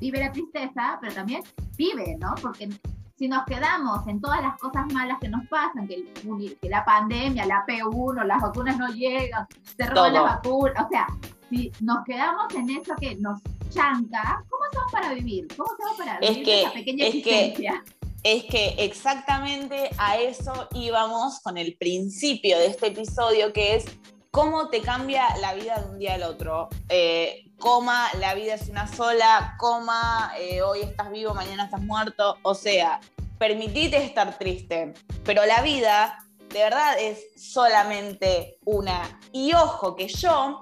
vive 0.00 0.20
la 0.20 0.32
tristeza, 0.32 0.98
pero 1.00 1.12
también 1.12 1.42
vive, 1.76 2.16
¿no? 2.20 2.34
Porque 2.40 2.70
si 3.18 3.28
nos 3.28 3.44
quedamos 3.44 4.06
en 4.06 4.18
todas 4.18 4.40
las 4.40 4.58
cosas 4.58 4.90
malas 4.94 5.18
que 5.20 5.28
nos 5.28 5.46
pasan, 5.48 5.86
que, 5.86 6.10
que 6.58 6.68
la 6.70 6.84
pandemia, 6.86 7.44
la 7.44 7.66
P1, 7.66 8.24
las 8.24 8.40
vacunas 8.40 8.78
no 8.78 8.88
llegan, 8.88 9.46
se 9.76 9.86
roban 9.86 10.14
las 10.14 10.22
vacunas, 10.22 10.86
o 10.86 10.88
sea, 10.88 11.06
si 11.52 11.70
nos 11.80 12.02
quedamos 12.06 12.54
en 12.54 12.70
eso 12.70 12.94
que 12.98 13.14
nos 13.16 13.40
chanca, 13.68 14.42
¿cómo 14.48 14.64
hacemos 14.64 14.92
para 14.92 15.12
vivir? 15.12 15.46
¿Cómo 15.54 15.70
hacemos 15.72 15.98
para 15.98 16.18
vivir 16.18 16.44
que, 16.44 16.60
esa 16.62 16.72
pequeña 16.72 17.06
es 17.06 17.14
existencia? 17.14 17.84
Que, 17.84 18.32
es 18.34 18.44
que 18.44 18.68
exactamente 18.78 19.90
a 19.98 20.16
eso 20.16 20.68
íbamos 20.72 21.40
con 21.40 21.58
el 21.58 21.76
principio 21.76 22.58
de 22.58 22.68
este 22.68 22.86
episodio, 22.86 23.52
que 23.52 23.76
es 23.76 23.84
cómo 24.30 24.70
te 24.70 24.80
cambia 24.80 25.36
la 25.40 25.52
vida 25.52 25.78
de 25.78 25.90
un 25.90 25.98
día 25.98 26.14
al 26.14 26.22
otro. 26.22 26.70
Eh, 26.88 27.50
coma, 27.58 28.08
la 28.18 28.34
vida 28.34 28.54
es 28.54 28.70
una 28.70 28.86
sola, 28.86 29.54
coma, 29.58 30.32
eh, 30.38 30.62
hoy 30.62 30.80
estás 30.80 31.10
vivo, 31.10 31.34
mañana 31.34 31.64
estás 31.64 31.82
muerto. 31.82 32.38
O 32.42 32.54
sea, 32.54 32.98
permitite 33.38 34.02
estar 34.02 34.38
triste, 34.38 34.94
pero 35.24 35.44
la 35.44 35.60
vida 35.60 36.18
de 36.48 36.60
verdad 36.60 36.98
es 36.98 37.26
solamente 37.36 38.58
una. 38.64 39.20
Y 39.32 39.52
ojo 39.52 39.96
que 39.96 40.08
yo 40.08 40.60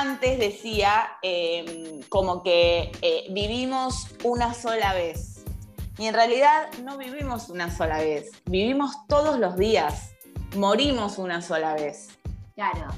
antes 0.00 0.38
decía 0.38 1.08
em, 1.22 2.02
como 2.08 2.42
que 2.42 2.92
eh, 3.00 3.26
vivimos 3.30 4.08
una 4.24 4.52
sola 4.52 4.92
vez. 4.92 5.44
Y 5.98 6.06
en 6.06 6.14
realidad 6.14 6.70
no 6.84 6.98
vivimos 6.98 7.48
una 7.48 7.74
sola 7.74 7.98
vez, 7.98 8.30
vivimos 8.44 8.94
todos 9.08 9.38
los 9.38 9.56
días, 9.56 10.10
morimos 10.54 11.16
una 11.16 11.40
sola 11.40 11.74
vez. 11.74 12.08
Claro. 12.54 12.88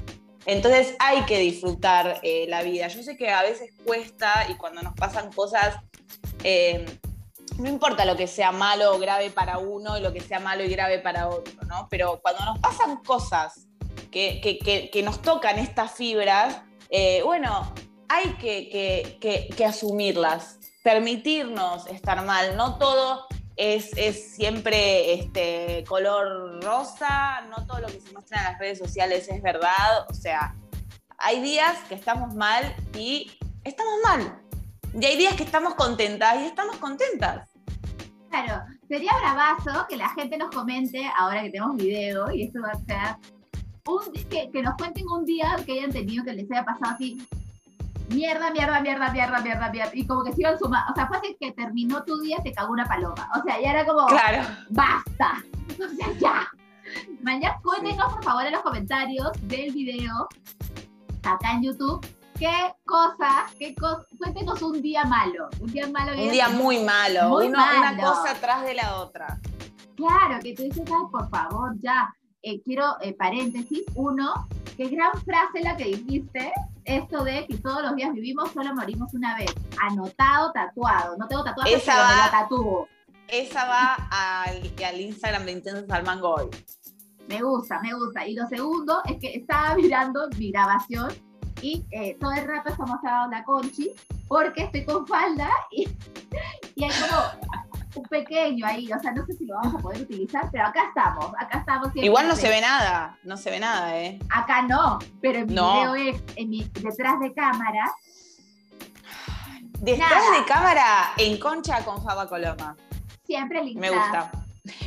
Entonces 0.45 0.95
hay 0.99 1.21
que 1.23 1.39
disfrutar 1.39 2.19
eh, 2.23 2.45
la 2.49 2.63
vida. 2.63 2.89
Yo 2.89 3.01
sé 3.01 3.15
que 3.15 3.29
a 3.29 3.43
veces 3.43 3.71
cuesta 3.85 4.47
y 4.49 4.55
cuando 4.55 4.81
nos 4.81 4.93
pasan 4.95 5.31
cosas, 5.31 5.77
em, 6.43 6.85
no 7.57 7.69
importa 7.69 8.03
lo 8.03 8.17
que 8.17 8.27
sea 8.27 8.51
malo 8.51 8.95
o 8.95 8.99
grave 8.99 9.29
para 9.29 9.57
uno 9.57 9.97
y 9.97 10.01
lo 10.01 10.11
que 10.11 10.19
sea 10.19 10.41
malo 10.41 10.63
y 10.65 10.69
grave 10.69 10.99
para 10.99 11.29
otro, 11.29 11.53
¿no? 11.65 11.87
Pero 11.89 12.19
cuando 12.21 12.43
nos 12.43 12.59
pasan 12.59 12.97
cosas 12.97 13.67
que, 14.11 14.41
que 14.91 15.03
nos 15.03 15.21
tocan 15.21 15.59
estas 15.59 15.93
fibras, 15.93 16.63
eh, 16.89 17.21
bueno, 17.23 17.73
hay 18.07 18.33
que, 18.33 19.65
asumirlas, 19.65 20.59
permitirnos 20.83 21.85
estar 21.87 22.25
mal, 22.25 22.57
no 22.57 22.77
todo 22.77 23.27
es, 23.55 23.91
siempre 24.35 25.13
este, 25.13 25.83
color 25.87 26.63
rosa, 26.63 27.41
no 27.49 27.65
todo 27.67 27.81
lo 27.81 27.87
que 27.87 28.01
se 28.01 28.11
muestra 28.11 28.39
en 28.39 28.43
las 28.45 28.59
redes 28.59 28.79
sociales 28.79 29.27
es 29.29 29.41
verdad, 29.41 30.07
o 30.09 30.13
sea, 30.13 30.55
hay 31.19 31.41
días 31.41 31.77
que 31.87 31.95
estamos 31.95 32.33
mal 32.33 32.75
y 32.97 33.31
estamos 33.63 33.93
mal, 34.03 34.41
y 34.99 35.05
hay 35.05 35.17
días 35.17 35.35
que 35.35 35.43
estamos 35.43 35.75
contentas 35.75 36.37
y 36.39 36.45
estamos 36.45 36.77
contentas. 36.77 37.47
Claro, 38.31 38.63
sería 38.87 39.11
bravazo 39.19 39.85
que 39.87 39.97
la 39.97 40.09
gente 40.09 40.37
nos 40.37 40.49
comente, 40.55 41.03
ahora 41.17 41.43
que 41.43 41.49
tenemos 41.51 41.77
video, 41.77 42.31
y 42.31 42.43
esto 42.43 42.61
va 42.61 42.71
a 42.71 42.75
ser 42.85 43.38
que, 44.29 44.61
nos 44.61 44.75
cuenten 44.75 45.09
un 45.09 45.25
día 45.25 45.55
que 45.65 45.73
hayan 45.73 45.91
tenido 45.91 46.23
que 46.23 46.33
les 46.33 46.51
haya 46.51 46.65
pasado 46.65 46.93
así, 46.95 47.27
mierda, 48.09 48.51
mierda, 48.51 48.81
mierda, 48.81 49.11
mierda, 49.11 49.39
mierda, 49.41 49.69
mierda, 49.69 49.91
y 49.93 50.05
como 50.05 50.23
que 50.23 50.33
sigan 50.33 50.57
sumando, 50.57 50.91
o 50.91 50.95
sea, 50.95 51.07
fue 51.07 51.17
así 51.17 51.37
que 51.39 51.51
terminó 51.51 52.03
tu 52.03 52.19
día, 52.21 52.37
te 52.43 52.51
cagó 52.51 52.73
una 52.73 52.85
paloma, 52.85 53.29
o 53.39 53.43
sea, 53.43 53.61
ya 53.61 53.71
era 53.71 53.85
como, 53.85 54.05
claro. 54.07 54.43
basta, 54.69 55.43
o 55.73 55.95
sea, 55.95 56.13
ya. 56.19 56.47
Mañana 57.21 57.59
cuéntenos 57.61 58.13
por 58.13 58.23
favor 58.23 58.45
en 58.45 58.53
los 58.53 58.61
comentarios 58.61 59.29
del 59.43 59.71
video, 59.71 60.27
acá 61.23 61.51
en 61.51 61.63
YouTube, 61.63 62.05
qué 62.37 62.73
cosa, 62.85 63.45
qué 63.59 63.75
cosa, 63.75 64.05
cuéntenos 64.17 64.61
un 64.63 64.81
día 64.81 65.03
malo, 65.05 65.49
un 65.59 65.71
día 65.71 65.87
malo. 65.87 66.13
Un 66.13 66.31
día 66.31 66.49
muy 66.49 66.79
malo, 66.79 67.37
una 67.37 67.95
cosa 68.01 68.31
atrás 68.31 68.63
de 68.63 68.73
la 68.73 68.95
otra. 68.97 69.39
Claro, 69.95 70.39
que 70.41 70.55
tú 70.55 70.63
dices, 70.63 70.85
ay, 70.87 71.05
por 71.11 71.29
favor, 71.29 71.75
ya, 71.81 72.11
eh, 72.41 72.61
quiero 72.61 72.97
eh, 73.01 73.13
paréntesis, 73.13 73.83
uno, 73.95 74.47
qué 74.77 74.87
gran 74.89 75.11
frase 75.23 75.61
la 75.61 75.75
que 75.75 75.85
dijiste, 75.85 76.51
esto 76.85 77.23
de 77.23 77.45
que 77.47 77.57
todos 77.57 77.81
los 77.83 77.95
días 77.95 78.13
vivimos, 78.13 78.51
solo 78.51 78.73
morimos 78.73 79.13
una 79.13 79.37
vez. 79.37 79.53
Anotado, 79.81 80.51
tatuado. 80.51 81.17
No 81.17 81.27
tengo 81.27 81.43
tatuado, 81.43 81.69
esa 81.69 81.93
pero 81.93 82.03
va, 82.03 82.09
me 82.09 82.17
la 82.17 82.31
tatúo. 82.31 82.87
Esa 83.27 83.65
va 83.65 83.93
al, 84.09 84.73
al 84.83 85.01
Instagram 85.01 85.45
de 85.45 85.51
Intensos 85.51 85.89
al 85.89 86.23
hoy. 86.23 86.49
Me 87.27 87.43
gusta, 87.43 87.79
me 87.81 87.93
gusta. 87.93 88.25
Y 88.25 88.33
lo 88.33 88.47
segundo 88.47 89.01
es 89.05 89.17
que 89.17 89.35
estaba 89.35 89.75
mirando 89.75 90.27
mi 90.37 90.51
grabación 90.51 91.13
y 91.61 91.85
eh, 91.91 92.17
todo 92.19 92.31
el 92.31 92.47
rato 92.47 92.69
estamos 92.69 92.97
hablando 93.03 93.37
la 93.37 93.43
conchi 93.43 93.91
porque 94.27 94.63
estoy 94.63 94.85
con 94.85 95.05
falda 95.05 95.49
y, 95.71 95.87
y 96.75 96.83
hay 96.85 96.91
como 96.91 97.68
un 97.95 98.03
pequeño 98.03 98.65
ahí, 98.65 98.91
o 98.91 98.99
sea, 98.99 99.11
no 99.11 99.25
sé 99.25 99.33
si 99.33 99.45
lo 99.45 99.55
vamos 99.55 99.75
a 99.75 99.77
poder 99.79 100.01
utilizar, 100.01 100.49
pero 100.51 100.67
acá 100.67 100.83
estamos, 100.87 101.31
acá 101.39 101.59
estamos. 101.59 101.89
Igual 101.95 102.27
no 102.27 102.35
se 102.35 102.49
ve 102.49 102.61
nada, 102.61 103.17
no 103.23 103.37
se 103.37 103.49
ve 103.49 103.59
nada, 103.59 103.97
¿eh? 103.99 104.19
Acá 104.29 104.61
no, 104.61 104.99
pero 105.21 105.39
en 105.39 105.47
mi 105.47 105.53
video 105.53 105.95
es 105.95 106.23
en 106.35 106.49
mi, 106.49 106.63
detrás 106.63 107.19
de 107.19 107.33
cámara. 107.33 107.91
Detrás 109.79 110.23
de 110.37 110.45
cámara 110.45 111.13
en 111.17 111.39
concha 111.39 111.83
con 111.83 112.03
Faba 112.03 112.27
Coloma. 112.27 112.75
Siempre 113.25 113.63
linda. 113.63 113.81
Me 113.81 113.89
gusta. 113.89 114.31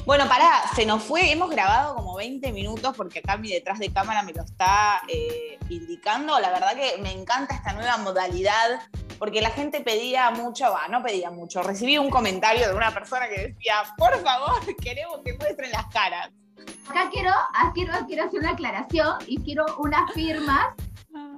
Bueno, 0.04 0.28
pará, 0.28 0.62
se 0.74 0.84
nos 0.86 1.02
fue, 1.02 1.32
hemos 1.32 1.50
grabado 1.50 1.94
como 1.94 2.14
20 2.14 2.52
minutos 2.52 2.94
porque 2.96 3.20
acá 3.20 3.36
mi 3.36 3.50
detrás 3.50 3.78
de 3.78 3.92
cámara 3.92 4.22
me 4.22 4.32
lo 4.32 4.42
está 4.42 5.00
eh, 5.08 5.58
indicando. 5.70 6.38
La 6.38 6.50
verdad 6.50 6.74
que 6.74 7.00
me 7.00 7.10
encanta 7.10 7.54
esta 7.54 7.72
nueva 7.72 7.96
modalidad 7.98 8.80
porque 9.22 9.40
la 9.40 9.50
gente 9.50 9.82
pedía 9.82 10.32
mucho, 10.32 10.64
va, 10.72 10.88
no 10.88 11.00
pedía 11.00 11.30
mucho, 11.30 11.62
recibí 11.62 11.96
un 11.96 12.10
comentario 12.10 12.66
de 12.66 12.74
una 12.74 12.90
persona 12.90 13.28
que 13.28 13.50
decía, 13.50 13.74
por 13.96 14.20
favor, 14.20 14.58
queremos 14.82 15.20
que 15.24 15.38
muestren 15.38 15.70
las 15.70 15.86
caras. 15.94 16.30
Acá 16.90 17.08
quiero, 17.08 17.30
quiero, 17.72 17.92
quiero 18.08 18.24
hacer 18.24 18.40
una 18.40 18.50
aclaración 18.50 19.18
y 19.28 19.40
quiero 19.42 19.64
unas 19.78 20.10
firmas 20.12 20.74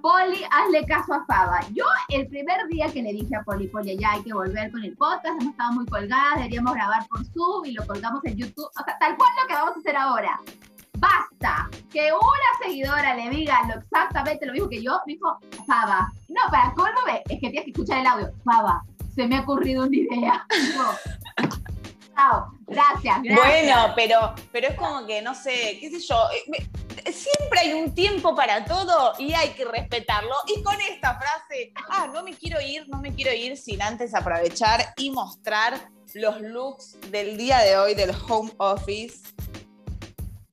Poli, 0.01 0.47
hazle 0.51 0.87
caso 0.87 1.13
a 1.13 1.27
Faba. 1.27 1.61
Yo 1.75 1.85
el 2.09 2.27
primer 2.29 2.67
día 2.69 2.91
que 2.91 3.03
le 3.03 3.13
dije 3.13 3.37
a 3.37 3.43
Poli, 3.43 3.69
Poli, 3.69 3.99
ya 3.99 4.13
hay 4.13 4.23
que 4.23 4.33
volver 4.33 4.73
con 4.73 4.83
el 4.83 4.97
podcast, 4.97 5.39
hemos 5.39 5.53
estado 5.53 5.73
muy 5.73 5.85
colgadas, 5.85 6.37
deberíamos 6.37 6.73
grabar 6.73 7.07
por 7.07 7.23
Zoom 7.27 7.67
y 7.67 7.73
lo 7.73 7.87
colgamos 7.87 8.25
en 8.25 8.39
YouTube. 8.39 8.65
O 8.65 8.83
sea, 8.83 8.97
tal 8.99 9.15
cual 9.19 9.29
lo 9.43 9.47
que 9.47 9.55
vamos 9.55 9.77
a 9.77 9.81
hacer 9.81 9.97
ahora. 9.97 10.41
Basta 11.05 11.69
que 11.93 12.11
una 12.13 12.65
seguidora 12.65 13.15
le 13.15 13.29
diga 13.29 13.61
lo 13.69 13.81
exactamente 13.81 14.47
lo 14.47 14.53
mismo 14.53 14.69
que 14.69 14.83
yo, 14.83 15.01
dijo, 15.07 15.39
Faba. 15.67 16.11
No, 16.29 16.41
para 16.51 16.73
colmo, 16.73 17.01
es 17.09 17.23
que 17.41 17.51
tienes 17.51 17.65
que 17.65 17.71
escuchar 17.71 17.99
el 17.99 18.07
audio. 18.07 18.33
Faba, 18.45 18.83
se 19.15 19.27
me 19.27 19.37
ha 19.37 19.41
ocurrido 19.41 19.85
una 19.87 19.97
idea. 19.97 20.47
Chao, 22.15 22.53
gracias, 22.67 23.23
gracias. 23.23 23.39
Bueno, 23.39 23.93
pero, 23.95 24.35
pero 24.51 24.69
es 24.69 24.75
como 24.77 25.07
que, 25.07 25.21
no 25.21 25.35
sé, 25.35 25.79
qué 25.81 25.91
sé 25.91 26.01
yo, 26.01 26.17
eh, 26.31 27.13
siempre 27.13 27.61
hay 27.61 27.73
un 27.75 27.95
tiempo 27.95 28.35
para 28.35 28.65
todo 28.65 29.13
y 29.19 29.35
hay 29.35 29.51
que 29.51 29.65
respetarlo. 29.65 30.35
Y 30.47 30.63
con 30.63 30.81
esta 30.81 31.19
frase, 31.19 31.73
ah, 31.91 32.09
no 32.13 32.23
me 32.23 32.33
quiero 32.35 32.61
ir, 32.61 32.89
no 32.89 32.99
me 33.01 33.13
quiero 33.13 33.33
ir 33.33 33.57
sin 33.57 33.83
antes 33.83 34.15
aprovechar 34.15 34.95
y 34.97 35.11
mostrar 35.11 35.91
los 36.15 36.41
looks 36.41 36.99
del 37.11 37.37
día 37.37 37.59
de 37.59 37.77
hoy 37.77 37.95
del 37.95 38.13
home 38.29 38.53
office. 38.59 39.19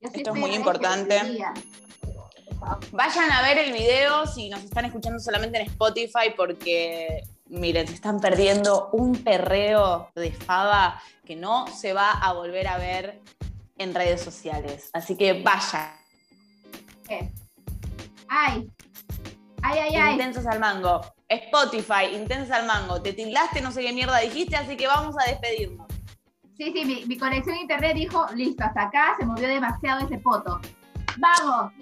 Esto 0.02 0.32
es 0.32 0.36
muy 0.36 0.54
importante. 0.54 1.20
Vayan 2.92 3.32
a 3.32 3.42
ver 3.42 3.58
el 3.58 3.72
video 3.72 4.26
si 4.26 4.48
nos 4.48 4.62
están 4.62 4.84
escuchando 4.84 5.18
solamente 5.18 5.60
en 5.60 5.66
Spotify 5.66 6.34
porque, 6.36 7.22
miren, 7.46 7.88
se 7.88 7.94
están 7.94 8.20
perdiendo 8.20 8.90
un 8.92 9.22
perreo 9.22 10.10
de 10.14 10.32
fava 10.32 11.00
que 11.24 11.36
no 11.36 11.66
se 11.68 11.92
va 11.92 12.10
a 12.10 12.32
volver 12.32 12.68
a 12.68 12.78
ver 12.78 13.20
en 13.78 13.94
redes 13.94 14.20
sociales. 14.20 14.90
Así 14.92 15.16
que 15.16 15.42
vayan. 15.42 15.92
Ay. 18.28 18.70
Ay, 19.62 19.78
ay, 19.78 19.94
ay. 19.96 20.12
Intensos 20.14 20.46
al 20.46 20.58
mango. 20.58 21.00
Spotify, 21.28 22.14
Intensos 22.14 22.50
al 22.50 22.66
mango. 22.66 23.00
Te 23.02 23.12
tildaste, 23.12 23.60
no 23.60 23.70
sé 23.70 23.82
qué 23.82 23.92
mierda 23.92 24.18
dijiste, 24.18 24.56
así 24.56 24.76
que 24.76 24.86
vamos 24.86 25.14
a 25.18 25.30
despedirnos. 25.30 25.91
Sí, 26.56 26.72
sí, 26.72 27.04
mi, 27.06 27.18
conexión 27.18 27.56
a 27.56 27.60
internet 27.60 27.94
dijo, 27.94 28.26
listo, 28.34 28.64
hasta 28.64 28.82
acá 28.82 29.16
se 29.18 29.26
movió 29.26 29.48
demasiado 29.48 30.04
ese 30.04 30.18
foto. 30.20 30.60
¡Vamos! 31.18 31.72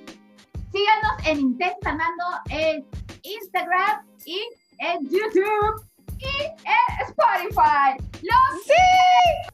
Síganos 0.72 1.12
en 1.26 1.58
Mango 1.84 2.30
en 2.50 2.86
Instagram 3.22 4.06
y 4.24 4.40
en 4.78 5.08
YouTube 5.08 5.84
y 6.18 6.44
en 6.44 7.08
Spotify. 7.08 7.96
¡Los 8.22 8.62
sí! 8.64 9.49